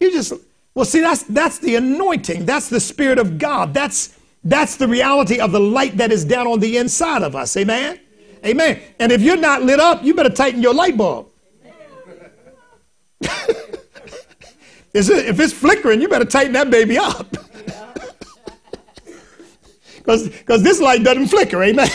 You 0.00 0.10
just, 0.10 0.32
well, 0.74 0.84
see, 0.84 1.00
that's, 1.00 1.22
that's 1.22 1.58
the 1.58 1.76
anointing. 1.76 2.44
That's 2.44 2.68
the 2.68 2.80
Spirit 2.80 3.20
of 3.20 3.38
God. 3.38 3.72
That's, 3.72 4.18
that's 4.42 4.76
the 4.76 4.88
reality 4.88 5.38
of 5.38 5.52
the 5.52 5.60
light 5.60 5.96
that 5.98 6.10
is 6.10 6.24
down 6.24 6.48
on 6.48 6.58
the 6.58 6.76
inside 6.76 7.22
of 7.22 7.36
us. 7.36 7.56
Amen? 7.56 8.00
Amen. 8.44 8.80
And 8.98 9.12
if 9.12 9.22
you're 9.22 9.36
not 9.36 9.62
lit 9.62 9.78
up, 9.78 10.02
you 10.02 10.14
better 10.14 10.30
tighten 10.30 10.60
your 10.60 10.74
light 10.74 10.96
bulb. 10.96 11.28
if 14.92 15.38
it's 15.38 15.52
flickering, 15.52 16.00
you 16.00 16.08
better 16.08 16.24
tighten 16.24 16.54
that 16.54 16.68
baby 16.68 16.98
up. 16.98 17.36
Because 20.04 20.62
this 20.62 20.80
light 20.80 21.04
doesn't 21.04 21.28
flicker. 21.28 21.62
Amen. 21.62 21.88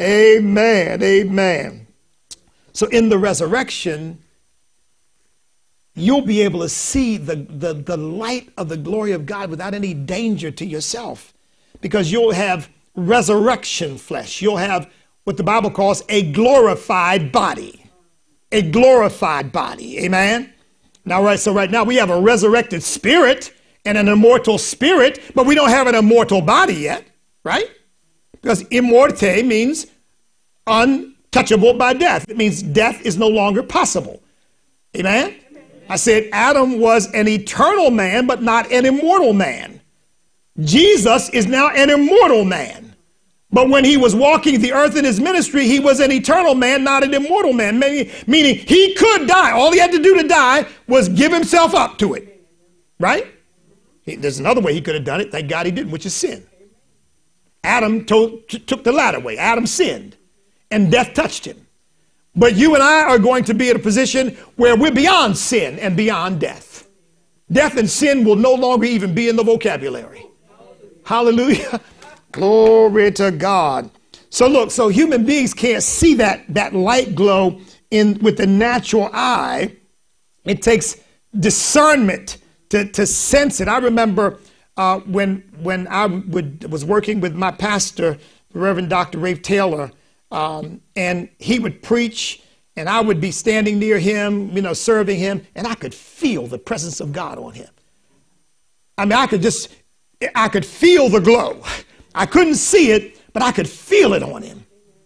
amen. 0.00 1.02
Amen. 1.02 1.86
So 2.72 2.86
in 2.86 3.08
the 3.08 3.18
resurrection, 3.18 4.18
you'll 5.94 6.22
be 6.22 6.42
able 6.42 6.60
to 6.60 6.68
see 6.68 7.16
the, 7.16 7.36
the, 7.36 7.74
the 7.74 7.96
light 7.96 8.50
of 8.56 8.68
the 8.68 8.76
glory 8.76 9.12
of 9.12 9.26
God 9.26 9.50
without 9.50 9.74
any 9.74 9.94
danger 9.94 10.50
to 10.50 10.64
yourself 10.64 11.34
because 11.80 12.10
you'll 12.12 12.32
have 12.32 12.68
resurrection 12.94 13.98
flesh. 13.98 14.42
You'll 14.42 14.56
have 14.56 14.90
what 15.24 15.36
the 15.36 15.44
Bible 15.44 15.70
calls 15.70 16.02
a 16.08 16.30
glorified 16.32 17.32
body. 17.32 17.84
A 18.50 18.62
glorified 18.62 19.52
body. 19.52 19.98
Amen? 20.00 20.52
Now, 21.04 21.22
right, 21.22 21.38
so 21.38 21.52
right 21.52 21.70
now 21.70 21.84
we 21.84 21.96
have 21.96 22.10
a 22.10 22.20
resurrected 22.20 22.82
spirit 22.82 23.52
and 23.88 23.96
an 23.96 24.06
immortal 24.06 24.58
spirit, 24.58 25.18
but 25.34 25.46
we 25.46 25.54
don't 25.54 25.70
have 25.70 25.86
an 25.86 25.94
immortal 25.94 26.42
body 26.42 26.74
yet, 26.74 27.04
right? 27.42 27.70
Because 28.32 28.62
immorte 28.64 29.44
means 29.46 29.86
untouchable 30.66 31.72
by 31.72 31.94
death. 31.94 32.28
It 32.28 32.36
means 32.36 32.62
death 32.62 33.00
is 33.06 33.16
no 33.16 33.28
longer 33.28 33.62
possible. 33.62 34.22
Amen? 34.94 35.34
I 35.88 35.96
said 35.96 36.28
Adam 36.32 36.80
was 36.80 37.10
an 37.12 37.28
eternal 37.28 37.90
man, 37.90 38.26
but 38.26 38.42
not 38.42 38.70
an 38.70 38.84
immortal 38.84 39.32
man. 39.32 39.80
Jesus 40.60 41.30
is 41.30 41.46
now 41.46 41.70
an 41.70 41.88
immortal 41.88 42.44
man. 42.44 42.94
But 43.50 43.70
when 43.70 43.86
he 43.86 43.96
was 43.96 44.14
walking 44.14 44.60
the 44.60 44.74
earth 44.74 44.96
in 44.96 45.06
his 45.06 45.18
ministry, 45.18 45.66
he 45.66 45.80
was 45.80 46.00
an 46.00 46.12
eternal 46.12 46.54
man, 46.54 46.84
not 46.84 47.02
an 47.04 47.14
immortal 47.14 47.54
man, 47.54 47.78
meaning 47.78 48.56
he 48.56 48.94
could 48.94 49.26
die. 49.26 49.52
All 49.52 49.72
he 49.72 49.78
had 49.78 49.92
to 49.92 50.02
do 50.02 50.20
to 50.20 50.28
die 50.28 50.66
was 50.86 51.08
give 51.08 51.32
himself 51.32 51.74
up 51.74 51.96
to 51.98 52.12
it. 52.12 52.46
Right? 53.00 53.26
There's 54.16 54.38
another 54.38 54.60
way 54.60 54.74
he 54.74 54.80
could 54.80 54.94
have 54.94 55.04
done 55.04 55.20
it. 55.20 55.30
Thank 55.30 55.48
God 55.48 55.66
he 55.66 55.72
didn't, 55.72 55.92
which 55.92 56.06
is 56.06 56.14
sin. 56.14 56.46
Adam 57.64 58.04
told, 58.04 58.48
took 58.48 58.84
the 58.84 58.92
latter 58.92 59.20
way. 59.20 59.36
Adam 59.36 59.66
sinned, 59.66 60.16
and 60.70 60.90
death 60.90 61.14
touched 61.14 61.44
him. 61.44 61.66
But 62.34 62.56
you 62.56 62.74
and 62.74 62.82
I 62.82 63.02
are 63.02 63.18
going 63.18 63.44
to 63.44 63.54
be 63.54 63.68
in 63.68 63.76
a 63.76 63.80
position 63.80 64.36
where 64.56 64.76
we're 64.76 64.92
beyond 64.92 65.36
sin 65.36 65.78
and 65.78 65.96
beyond 65.96 66.40
death. 66.40 66.88
Death 67.50 67.76
and 67.76 67.88
sin 67.88 68.24
will 68.24 68.36
no 68.36 68.54
longer 68.54 68.86
even 68.86 69.14
be 69.14 69.28
in 69.28 69.36
the 69.36 69.42
vocabulary. 69.42 70.24
Hallelujah. 71.04 71.80
Glory 72.32 73.10
to 73.12 73.32
God. 73.32 73.90
So 74.30 74.46
look, 74.46 74.70
so 74.70 74.88
human 74.88 75.24
beings 75.24 75.54
can't 75.54 75.82
see 75.82 76.14
that, 76.14 76.44
that 76.54 76.74
light 76.74 77.14
glow 77.14 77.60
in 77.90 78.18
with 78.18 78.36
the 78.36 78.46
natural 78.46 79.10
eye. 79.12 79.74
It 80.44 80.62
takes 80.62 80.96
discernment 81.38 82.37
to, 82.70 82.84
to 82.86 83.06
sense 83.06 83.60
it. 83.60 83.68
I 83.68 83.78
remember 83.78 84.38
uh, 84.76 85.00
when 85.00 85.38
when 85.60 85.88
I 85.88 86.06
would, 86.06 86.70
was 86.70 86.84
working 86.84 87.20
with 87.20 87.34
my 87.34 87.50
pastor, 87.50 88.18
Reverend 88.54 88.90
Dr. 88.90 89.18
Rafe 89.18 89.42
Taylor, 89.42 89.90
um, 90.30 90.80
and 90.94 91.28
he 91.38 91.58
would 91.58 91.82
preach, 91.82 92.42
and 92.76 92.88
I 92.88 93.00
would 93.00 93.20
be 93.20 93.30
standing 93.30 93.78
near 93.78 93.98
him, 93.98 94.50
you 94.54 94.62
know, 94.62 94.72
serving 94.72 95.18
him, 95.18 95.46
and 95.54 95.66
I 95.66 95.74
could 95.74 95.94
feel 95.94 96.46
the 96.46 96.58
presence 96.58 97.00
of 97.00 97.12
God 97.12 97.38
on 97.38 97.54
him. 97.54 97.68
I 98.96 99.04
mean, 99.04 99.12
I 99.12 99.26
could 99.26 99.42
just, 99.42 99.74
I 100.34 100.48
could 100.48 100.66
feel 100.66 101.08
the 101.08 101.20
glow. 101.20 101.62
I 102.14 102.26
couldn't 102.26 102.56
see 102.56 102.90
it, 102.90 103.20
but 103.32 103.42
I 103.42 103.52
could 103.52 103.68
feel 103.68 104.12
it 104.12 104.22
on 104.22 104.42
him. 104.42 104.64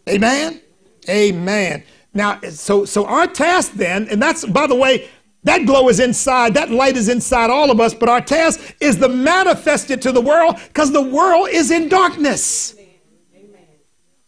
Amen? 0.09 0.61
Amen. 1.09 1.85
Now, 2.15 2.41
so, 2.51 2.85
so 2.85 3.07
our 3.07 3.27
task 3.27 3.73
then, 3.73 4.09
and 4.09 4.21
that's, 4.21 4.45
by 4.45 4.67
the 4.67 4.75
way, 4.75 5.09
that 5.45 5.67
glow 5.67 5.89
is 5.89 5.99
inside, 5.99 6.55
that 6.55 6.71
light 6.71 6.97
is 6.97 7.09
inside 7.09 7.51
all 7.51 7.71
of 7.71 7.81
us, 7.81 7.95
but 7.95 8.09
our 8.09 8.21
task 8.21 8.77
is 8.81 8.97
to 8.97 9.09
manifest 9.09 9.91
it 9.91 10.01
to 10.03 10.13
the 10.13 10.21
world 10.21 10.57
because 10.69 10.93
the 10.93 11.03
world 11.03 11.49
is 11.51 11.71
in 11.71 11.89
darkness. 11.89 12.77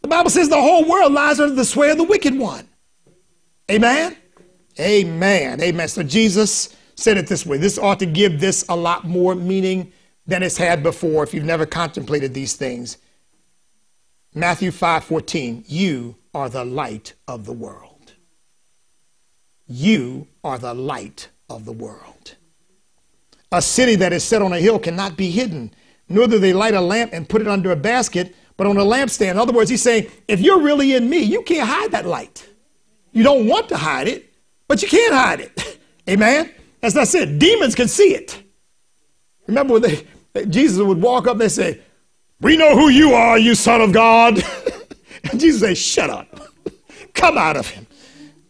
The 0.02 0.08
Bible 0.08 0.30
says 0.30 0.48
the 0.48 0.60
whole 0.60 0.84
world 0.86 1.12
lies 1.12 1.40
under 1.40 1.54
the 1.54 1.64
sway 1.64 1.90
of 1.90 1.96
the 1.96 2.04
wicked 2.04 2.38
one. 2.38 2.68
Amen? 3.70 4.16
Amen. 4.78 5.60
Amen. 5.62 5.88
So 5.88 6.02
Jesus 6.02 6.76
said 6.96 7.16
it 7.16 7.26
this 7.26 7.46
way. 7.46 7.58
This 7.58 7.78
ought 7.78 8.00
to 8.00 8.06
give 8.06 8.40
this 8.40 8.64
a 8.68 8.76
lot 8.76 9.04
more 9.04 9.34
meaning 9.34 9.92
than 10.26 10.42
it's 10.42 10.56
had 10.56 10.82
before 10.82 11.22
if 11.22 11.32
you've 11.32 11.44
never 11.44 11.64
contemplated 11.64 12.34
these 12.34 12.54
things. 12.54 12.98
Matthew 14.34 14.72
5 14.72 15.04
14, 15.04 15.64
you 15.68 16.16
are 16.34 16.48
the 16.48 16.64
light 16.64 17.14
of 17.28 17.46
the 17.46 17.52
world. 17.52 17.93
You 19.66 20.26
are 20.42 20.58
the 20.58 20.74
light 20.74 21.28
of 21.48 21.64
the 21.64 21.72
world. 21.72 22.36
A 23.52 23.62
city 23.62 23.94
that 23.96 24.12
is 24.12 24.24
set 24.24 24.42
on 24.42 24.52
a 24.52 24.58
hill 24.58 24.78
cannot 24.78 25.16
be 25.16 25.30
hidden, 25.30 25.72
nor 26.08 26.26
do 26.26 26.38
they 26.38 26.52
light 26.52 26.74
a 26.74 26.80
lamp 26.80 27.12
and 27.12 27.28
put 27.28 27.40
it 27.40 27.48
under 27.48 27.70
a 27.70 27.76
basket 27.76 28.34
but 28.56 28.66
on 28.66 28.76
a 28.76 28.84
lampstand. 28.84 29.32
In 29.32 29.38
other 29.38 29.52
words, 29.52 29.70
he's 29.70 29.82
saying, 29.82 30.10
if 30.28 30.40
you're 30.40 30.60
really 30.60 30.94
in 30.94 31.08
me, 31.08 31.18
you 31.18 31.42
can't 31.42 31.68
hide 31.68 31.90
that 31.92 32.06
light. 32.06 32.48
You 33.12 33.22
don't 33.22 33.46
want 33.46 33.68
to 33.70 33.76
hide 33.76 34.08
it, 34.08 34.32
but 34.68 34.82
you 34.82 34.88
can't 34.88 35.14
hide 35.14 35.40
it. 35.40 35.78
Amen? 36.08 36.52
As 36.82 36.96
I 36.96 37.04
said, 37.04 37.38
demons 37.38 37.74
can 37.74 37.88
see 37.88 38.14
it. 38.14 38.42
Remember 39.46 39.74
when 39.74 39.82
they, 39.82 40.06
Jesus 40.46 40.84
would 40.84 41.00
walk 41.00 41.26
up 41.26 41.40
and 41.40 41.50
say, 41.50 41.80
We 42.40 42.56
know 42.56 42.76
who 42.76 42.88
you 42.88 43.14
are, 43.14 43.38
you 43.38 43.54
son 43.54 43.80
of 43.80 43.92
God. 43.92 44.42
and 45.30 45.40
Jesus 45.40 45.60
say, 45.60 45.74
Shut 45.74 46.10
up. 46.10 46.28
Come 47.14 47.38
out 47.38 47.56
of 47.56 47.68
him. 47.68 47.83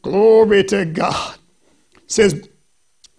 Glory 0.04 0.62
to 0.64 0.84
God. 0.84 1.36
says, 2.06 2.46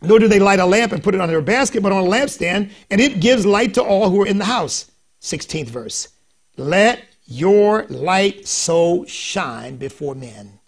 Nor 0.02 0.20
do 0.20 0.28
they 0.28 0.40
light 0.40 0.60
a 0.60 0.66
lamp 0.66 0.92
and 0.92 1.04
put 1.04 1.16
it 1.16 1.20
under 1.20 1.40
a 1.40 1.42
basket, 1.42 1.82
but 1.82 1.92
on 1.92 2.06
a 2.06 2.08
lampstand, 2.08 2.72
and 2.92 3.02
it 3.02 3.20
gives 3.20 3.44
light 3.44 3.74
to 3.74 3.84
all 3.84 4.12
who 4.12 4.22
are 4.22 4.28
in 4.28 4.38
the 4.38 4.46
house. 4.46 4.92
16th 5.22 5.68
verse. 5.68 6.10
Let 6.58 7.04
your 7.26 7.86
light 7.88 8.48
so 8.48 9.04
shine 9.06 9.78
before 9.78 10.14
men 10.14 10.60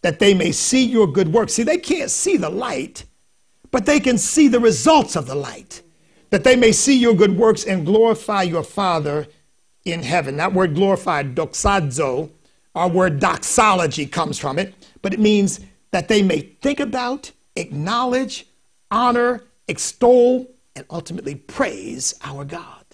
that 0.00 0.20
they 0.20 0.32
may 0.32 0.52
see 0.52 0.86
your 0.86 1.06
good 1.06 1.32
works. 1.32 1.52
See, 1.52 1.64
they 1.64 1.78
can't 1.78 2.10
see 2.10 2.38
the 2.38 2.48
light, 2.48 3.04
but 3.70 3.84
they 3.84 4.00
can 4.00 4.16
see 4.16 4.48
the 4.48 4.60
results 4.60 5.16
of 5.16 5.26
the 5.26 5.34
light. 5.34 5.82
That 6.30 6.44
they 6.44 6.56
may 6.56 6.72
see 6.72 6.96
your 6.96 7.14
good 7.14 7.36
works 7.36 7.64
and 7.64 7.84
glorify 7.84 8.42
your 8.42 8.62
Father 8.62 9.26
in 9.84 10.02
heaven. 10.02 10.38
That 10.38 10.54
word 10.54 10.74
glorified, 10.74 11.34
doxazo, 11.34 12.30
our 12.76 12.88
word 12.88 13.18
doxology 13.18 14.06
comes 14.06 14.38
from 14.38 14.58
it, 14.58 14.74
but 15.00 15.14
it 15.14 15.18
means 15.18 15.60
that 15.92 16.08
they 16.08 16.22
may 16.22 16.40
think 16.40 16.78
about, 16.78 17.32
acknowledge, 17.56 18.46
honor, 18.90 19.44
extol, 19.66 20.46
and 20.76 20.84
ultimately 20.90 21.34
praise 21.34 22.14
our 22.22 22.44
God. 22.44 22.84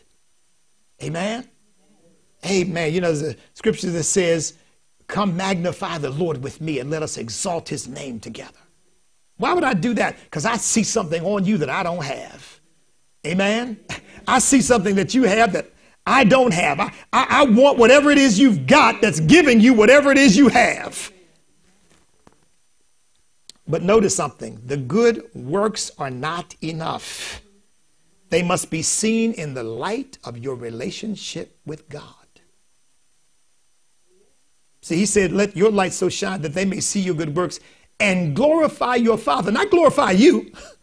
Amen? 1.03 1.49
Amen. 2.47 2.93
You 2.95 3.01
know, 3.01 3.13
the 3.13 3.37
scripture 3.55 3.91
that 3.91 4.05
says, 4.05 4.55
Come 5.09 5.37
magnify 5.37 5.99
the 5.99 6.11
Lord 6.11 6.43
with 6.43 6.61
me 6.61 6.79
and 6.79 6.89
let 6.89 7.03
us 7.03 7.19
exalt 7.19 7.69
his 7.69 7.87
name 7.87 8.19
together. 8.21 8.53
Why 9.37 9.53
would 9.53 9.65
I 9.65 9.75
do 9.75 9.95
that? 9.95 10.17
Because 10.25 10.47
I 10.47 10.57
see 10.57 10.85
something 10.85 11.23
on 11.25 11.45
you 11.45 11.59
that 11.59 11.69
I 11.69 11.83
don't 11.83 12.05
have. 12.05 12.61
Amen. 13.27 13.79
I 14.29 14.39
see 14.39 14.61
something 14.63 14.95
that 14.95 15.13
you 15.13 15.25
have 15.25 15.53
that 15.53 15.71
I 16.07 16.25
don't 16.25 16.53
have. 16.53 16.81
I, 16.81 16.93
I, 17.13 17.27
I 17.31 17.45
want 17.45 17.79
whatever 17.79 18.11
it 18.11 18.19
is 18.19 18.39
you've 18.39 18.67
got 18.67 19.01
that's 19.01 19.21
giving 19.21 19.61
you 19.61 19.75
whatever 19.75 20.11
it 20.11 20.19
is 20.19 20.37
you 20.37 20.49
have. 20.49 21.13
But 23.69 23.83
notice 23.83 24.15
something 24.15 24.61
the 24.67 24.77
good 24.77 25.31
works 25.35 25.91
are 25.99 26.11
not 26.11 26.55
enough. 26.63 27.41
They 28.31 28.43
must 28.43 28.71
be 28.71 28.83
seen 28.83 29.33
in 29.35 29.55
the 29.55 29.63
light 29.63 30.19
of 30.25 30.39
your 30.39 30.57
relationship 30.57 31.59
with 31.65 31.89
God. 31.89 32.15
See, 34.81 34.97
he 34.97 35.07
said, 35.07 35.33
Let 35.33 35.57
your 35.57 35.71
light 35.71 35.93
so 35.93 36.09
shine 36.09 36.43
that 36.43 36.55
they 36.55 36.65
may 36.65 36.81
see 36.81 37.01
your 37.01 37.15
good 37.15 37.37
works 37.37 37.61
and 38.01 38.35
glorify 38.35 38.97
your 38.97 39.17
Father. 39.17 39.53
Not 39.53 39.71
glorify 39.71 40.11
you, 40.11 40.53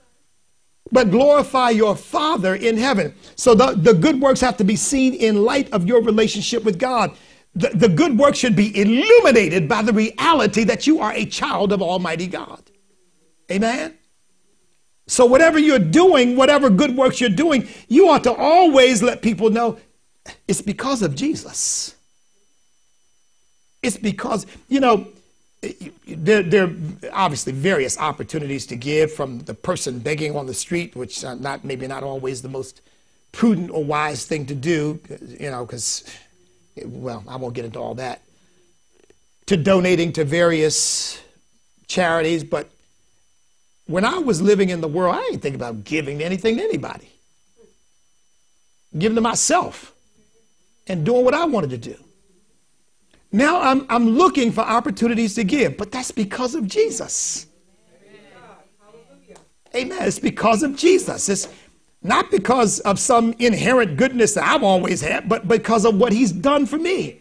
but 0.92 1.12
glorify 1.12 1.70
your 1.70 1.96
Father 1.96 2.56
in 2.56 2.78
heaven. 2.78 3.14
So 3.36 3.56
the, 3.56 3.76
the 3.76 3.94
good 3.94 4.20
works 4.20 4.42
have 4.42 4.58
to 4.58 4.64
be 4.64 4.76
seen 4.76 5.14
in 5.14 5.44
light 5.44 5.72
of 5.72 5.86
your 5.86 6.02
relationship 6.02 6.64
with 6.64 6.80
God. 6.80 7.16
the, 7.56 7.70
the 7.70 7.90
good 7.90 8.18
work 8.18 8.36
should 8.36 8.56
be 8.56 8.80
illuminated 8.80 9.68
by 9.68 9.82
the 9.82 9.94
reality 9.94 10.64
that 10.64 10.88
you 10.88 11.00
are 11.00 11.14
a 11.14 11.26
child 11.26 11.72
of 11.74 11.82
Almighty 11.82 12.28
God. 12.28 12.62
Amen? 13.52 13.96
So, 15.08 15.26
whatever 15.26 15.58
you're 15.58 15.80
doing, 15.80 16.36
whatever 16.36 16.70
good 16.70 16.96
works 16.96 17.20
you're 17.20 17.32
doing, 17.32 17.68
you 17.88 18.10
ought 18.10 18.24
to 18.26 18.34
always 18.34 19.02
let 19.02 19.22
people 19.22 19.50
know 19.50 19.80
it's 20.48 20.62
because 20.62 21.02
of 21.02 21.16
Jesus. 21.16 21.96
It's 23.82 23.98
because, 23.98 24.46
you 24.68 24.80
know, 24.80 25.08
there, 26.08 26.42
there 26.42 26.64
are 26.64 26.74
obviously 27.12 27.52
various 27.52 27.98
opportunities 27.98 28.66
to 28.68 28.76
give 28.76 29.12
from 29.12 29.40
the 29.40 29.54
person 29.54 30.00
begging 30.00 30.36
on 30.36 30.46
the 30.46 30.54
street, 30.54 30.96
which 30.96 31.24
are 31.24 31.36
not 31.36 31.66
maybe 31.66 31.88
not 31.88 32.04
always 32.04 32.42
the 32.42 32.50
most 32.50 32.82
prudent 33.32 33.70
or 33.72 33.84
wise 33.84 34.26
thing 34.26 34.46
to 34.46 34.56
do, 34.56 35.00
you 35.40 35.52
know, 35.52 35.66
because, 35.66 36.04
well, 36.84 37.24
I 37.28 37.36
won't 37.36 37.54
get 37.54 37.66
into 37.66 37.80
all 37.80 37.96
that, 37.96 38.22
to 39.48 39.58
donating 39.58 40.14
to 40.14 40.24
various 40.24 41.22
charities. 41.88 42.44
But 42.44 42.70
when 43.86 44.06
I 44.06 44.20
was 44.20 44.42
living 44.42 44.70
in 44.70 44.82
the 44.82 44.88
world, 44.88 45.16
I 45.16 45.22
didn't 45.24 45.42
think 45.42 45.56
about 45.56 45.84
giving 45.84 46.24
anything 46.24 46.58
to 46.58 46.64
anybody, 46.64 47.10
giving 48.98 49.16
to 49.16 49.22
myself 49.22 49.94
and 50.88 51.06
doing 51.06 51.26
what 51.26 51.34
I 51.34 51.46
wanted 51.46 51.72
to 51.72 51.78
do. 51.78 51.96
Now 53.32 53.62
I'm, 53.62 53.86
I'm 53.90 54.10
looking 54.10 54.52
for 54.52 54.62
opportunities 54.62 55.36
to 55.36 55.44
give, 55.44 55.78
but 55.78 55.92
that's 55.92 56.12
because 56.12 56.56
of 56.56 56.68
Jesus. 56.68 57.46
Amen. 59.76 60.00
It's 60.02 60.18
because 60.18 60.64
of 60.64 60.76
Jesus. 60.76 61.30
It's 61.30 61.48
not 62.02 62.32
because 62.32 62.80
of 62.82 62.98
some 62.98 63.36
inherent 63.40 63.98
goodness 63.98 64.34
that 64.34 64.46
I've 64.46 64.64
always 64.64 65.02
had, 65.02 65.30
but 65.30 65.48
because 65.48 65.86
of 65.86 65.96
what 65.96 66.12
He's 66.12 66.32
done 66.32 66.66
for 66.66 66.78
me. 66.78 67.20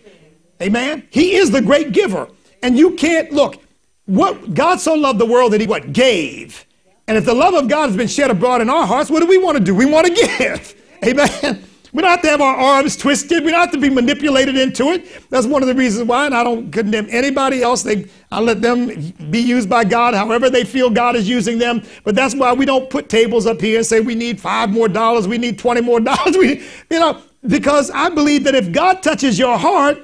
Amen. 0.63 1.07
He 1.11 1.35
is 1.35 1.51
the 1.51 1.61
great 1.61 1.93
giver. 1.93 2.29
And 2.63 2.79
you 2.79 2.95
can't 2.95 3.31
look, 3.33 3.63
what 4.07 4.55
God 4.55 4.81
so 4.81 4.95
loved 4.95 5.19
the 5.19 5.27
world 5.27 5.53
that 5.53 5.61
He 5.61 5.67
what? 5.67 5.93
Gave. 5.93 6.65
And 7.07 7.17
if 7.17 7.25
the 7.25 7.35
love 7.35 7.55
of 7.55 7.69
God 7.69 7.87
has 7.87 7.97
been 7.97 8.09
shed 8.09 8.31
abroad 8.31 8.61
in 8.61 8.71
our 8.71 8.87
hearts, 8.87 9.11
what 9.11 9.21
do 9.21 9.27
we 9.27 9.39
want 9.39 9.59
to 9.59 9.65
do? 9.65 9.75
We 9.75 9.87
want 9.87 10.07
to 10.07 10.13
give. 10.39 10.75
Amen. 11.05 11.65
We 11.93 12.03
don't 12.03 12.11
have 12.11 12.23
to 12.23 12.29
have 12.29 12.41
our 12.41 12.55
arms 12.55 12.97
twisted. 12.97 13.45
We 13.45 13.51
don't 13.51 13.61
have 13.61 13.73
to 13.73 13.79
be 13.79 13.89
manipulated 13.89 14.57
into 14.57 14.89
it. 14.89 15.31
That's 15.31 15.47
one 15.47 15.63
of 15.63 15.69
the 15.69 15.75
reasons 15.75 16.07
why, 16.07 16.27
and 16.27 16.35
I 16.35 16.45
don't 16.45 16.71
condemn 16.71 17.07
anybody 17.11 17.63
else. 17.63 17.83
They, 17.83 18.07
I 18.31 18.41
let 18.41 18.61
them 18.61 18.89
be 19.31 19.39
used 19.39 19.71
by 19.71 19.85
God 19.85 20.15
however 20.15 20.51
they 20.51 20.65
feel 20.65 20.91
God 20.91 21.17
is 21.17 21.29
using 21.29 21.59
them. 21.59 21.83
But 22.05 22.15
that's 22.15 22.35
why 22.35 22.53
we 22.53 22.67
don't 22.67 22.91
put 22.91 23.09
tables 23.09 23.47
up 23.47 23.61
here 23.61 23.79
and 23.79 23.87
say 23.87 24.01
we 24.01 24.15
need 24.15 24.41
five 24.41 24.69
more 24.71 24.89
dollars, 24.89 25.27
we 25.27 25.39
need 25.39 25.59
20 25.59 25.81
more 25.81 26.01
dollars. 26.11 26.37
We, 26.37 26.63
you 26.91 27.01
know, 27.01 27.23
because 27.47 27.91
I 27.91 28.11
believe 28.11 28.45
that 28.45 28.55
if 28.55 28.71
God 28.71 29.03
touches 29.03 29.39
your 29.39 29.57
heart 29.57 29.99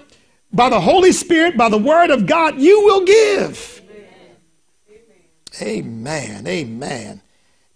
by 0.52 0.70
the 0.70 0.80
Holy 0.80 1.12
Spirit, 1.12 1.56
by 1.56 1.68
the 1.68 1.78
Word 1.78 2.10
of 2.10 2.26
God, 2.26 2.58
you 2.58 2.84
will 2.84 3.04
give. 3.04 3.82
Amen. 5.60 6.06
Amen. 6.06 6.46
Amen. 6.46 7.22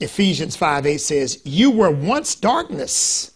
Ephesians 0.00 0.56
5 0.56 0.86
8 0.86 0.98
says, 0.98 1.42
You 1.44 1.70
were 1.70 1.90
once 1.90 2.34
darkness 2.36 3.32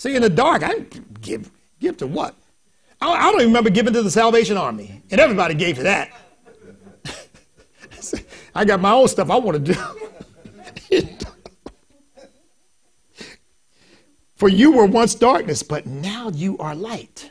See, 0.00 0.16
in 0.16 0.22
the 0.22 0.30
dark, 0.30 0.62
I 0.62 0.86
give 1.20 1.50
give 1.78 1.98
to 1.98 2.06
what? 2.06 2.34
I, 3.02 3.12
I 3.12 3.24
don't 3.24 3.42
even 3.42 3.48
remember 3.48 3.68
giving 3.68 3.92
to 3.92 4.02
the 4.02 4.10
Salvation 4.10 4.56
Army, 4.56 5.02
and 5.10 5.20
everybody 5.20 5.52
gave 5.52 5.76
to 5.76 5.82
that. 5.82 6.10
I 8.54 8.64
got 8.64 8.80
my 8.80 8.92
own 8.92 9.08
stuff 9.08 9.28
I 9.30 9.36
want 9.36 9.62
to 9.62 9.74
do. 10.90 11.06
For 14.36 14.48
you 14.48 14.72
were 14.72 14.86
once 14.86 15.14
darkness, 15.14 15.62
but 15.62 15.84
now 15.84 16.30
you 16.30 16.56
are 16.56 16.74
light. 16.74 17.30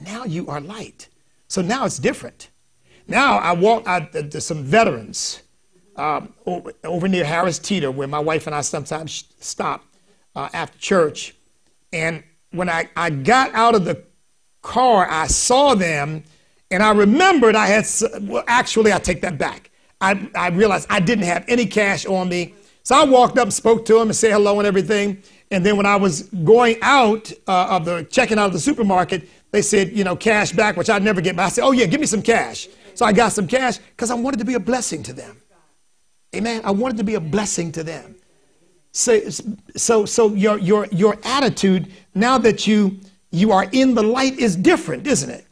Now 0.00 0.26
you 0.26 0.46
are 0.46 0.60
light. 0.60 1.08
So 1.48 1.62
now 1.62 1.84
it's 1.84 1.98
different. 1.98 2.48
Now 3.08 3.38
I 3.38 3.54
walk 3.54 3.88
out 3.88 4.12
to 4.12 4.40
some 4.40 4.62
veterans 4.62 5.42
um, 5.96 6.32
over, 6.46 7.08
near 7.08 7.24
Harris 7.24 7.58
Teeter, 7.58 7.90
where 7.90 8.06
my 8.06 8.20
wife 8.20 8.46
and 8.46 8.54
I 8.54 8.60
sometimes 8.60 9.24
stop 9.40 9.84
uh, 10.36 10.48
after 10.52 10.78
church. 10.78 11.34
And 11.92 12.22
when 12.50 12.68
I, 12.68 12.88
I 12.96 13.10
got 13.10 13.54
out 13.54 13.74
of 13.74 13.84
the 13.84 14.04
car, 14.62 15.08
I 15.08 15.26
saw 15.26 15.74
them 15.74 16.24
and 16.70 16.82
I 16.82 16.92
remembered 16.92 17.56
I 17.56 17.66
had, 17.66 17.86
well, 18.22 18.44
actually, 18.46 18.92
I 18.92 18.98
take 18.98 19.22
that 19.22 19.38
back. 19.38 19.70
I, 20.00 20.30
I 20.34 20.48
realized 20.48 20.86
I 20.88 21.00
didn't 21.00 21.24
have 21.24 21.44
any 21.48 21.66
cash 21.66 22.06
on 22.06 22.28
me. 22.28 22.54
So 22.82 22.94
I 22.94 23.04
walked 23.04 23.38
up 23.38 23.52
spoke 23.52 23.84
to 23.86 23.94
them 23.94 24.08
and 24.08 24.16
said 24.16 24.32
hello 24.32 24.58
and 24.58 24.66
everything. 24.66 25.22
And 25.50 25.66
then 25.66 25.76
when 25.76 25.86
I 25.86 25.96
was 25.96 26.22
going 26.44 26.76
out 26.80 27.30
uh, 27.46 27.68
of 27.70 27.84
the, 27.84 28.04
checking 28.04 28.38
out 28.38 28.46
of 28.46 28.52
the 28.52 28.60
supermarket, 28.60 29.28
they 29.50 29.62
said, 29.62 29.92
you 29.92 30.04
know, 30.04 30.14
cash 30.14 30.52
back, 30.52 30.76
which 30.76 30.88
I'd 30.88 31.02
never 31.02 31.20
get 31.20 31.36
back. 31.36 31.46
I 31.46 31.48
said, 31.50 31.64
oh 31.64 31.72
yeah, 31.72 31.86
give 31.86 32.00
me 32.00 32.06
some 32.06 32.22
cash. 32.22 32.68
So 32.94 33.04
I 33.04 33.12
got 33.12 33.32
some 33.32 33.46
cash 33.46 33.78
because 33.78 34.10
I 34.10 34.14
wanted 34.14 34.38
to 34.38 34.44
be 34.44 34.54
a 34.54 34.60
blessing 34.60 35.02
to 35.04 35.12
them. 35.12 35.40
Amen. 36.34 36.62
I 36.64 36.70
wanted 36.70 36.98
to 36.98 37.04
be 37.04 37.14
a 37.14 37.20
blessing 37.20 37.72
to 37.72 37.82
them. 37.82 38.14
So, 38.92 39.20
so, 39.76 40.04
so 40.04 40.34
your, 40.34 40.58
your, 40.58 40.86
your 40.86 41.16
attitude 41.24 41.92
now 42.14 42.38
that 42.38 42.66
you, 42.66 42.98
you 43.30 43.52
are 43.52 43.66
in 43.72 43.94
the 43.94 44.02
light 44.02 44.38
is 44.38 44.56
different, 44.56 45.06
isn't 45.06 45.30
it? 45.30 45.46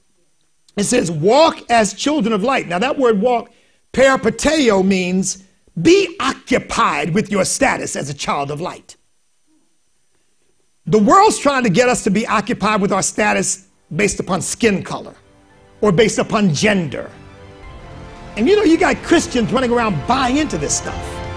It 0.76 0.84
says, 0.84 1.10
walk 1.10 1.58
as 1.70 1.92
children 1.94 2.32
of 2.32 2.42
light. 2.42 2.68
Now, 2.68 2.78
that 2.78 2.98
word 2.98 3.20
walk, 3.20 3.50
peripateo, 3.92 4.84
means 4.84 5.44
be 5.80 6.16
occupied 6.20 7.14
with 7.14 7.30
your 7.30 7.44
status 7.44 7.96
as 7.96 8.10
a 8.10 8.14
child 8.14 8.50
of 8.50 8.60
light. 8.60 8.96
The 10.86 10.98
world's 10.98 11.38
trying 11.38 11.64
to 11.64 11.70
get 11.70 11.88
us 11.88 12.02
to 12.04 12.10
be 12.10 12.26
occupied 12.26 12.80
with 12.80 12.92
our 12.92 13.02
status 13.02 13.66
based 13.94 14.20
upon 14.20 14.40
skin 14.40 14.82
color 14.82 15.14
or 15.80 15.92
based 15.92 16.18
upon 16.18 16.54
gender. 16.54 17.10
And 18.36 18.48
you 18.48 18.56
know, 18.56 18.62
you 18.62 18.78
got 18.78 18.96
Christians 19.02 19.52
running 19.52 19.70
around 19.70 20.06
buying 20.06 20.38
into 20.38 20.58
this 20.58 20.76
stuff. 20.76 21.27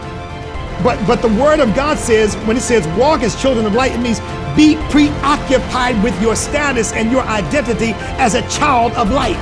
But, 0.84 1.06
but 1.06 1.22
the 1.22 1.30
word 1.30 1.60
of 1.60 1.76
God 1.76 1.98
says, 1.98 2.36
when 2.48 2.58
it 2.58 2.62
says 2.62 2.88
walk 2.98 3.22
as 3.22 3.40
children 3.40 3.66
of 3.66 3.74
light, 3.74 3.92
it 3.92 4.00
means 4.00 4.20
be 4.56 4.76
preoccupied 4.90 6.02
with 6.04 6.20
your 6.22 6.36
status 6.36 6.92
and 6.94 7.12
your 7.12 7.24
identity 7.24 7.94
as 8.18 8.36
a 8.36 8.42
child 8.50 8.92
of 8.94 9.12
light. 9.12 9.38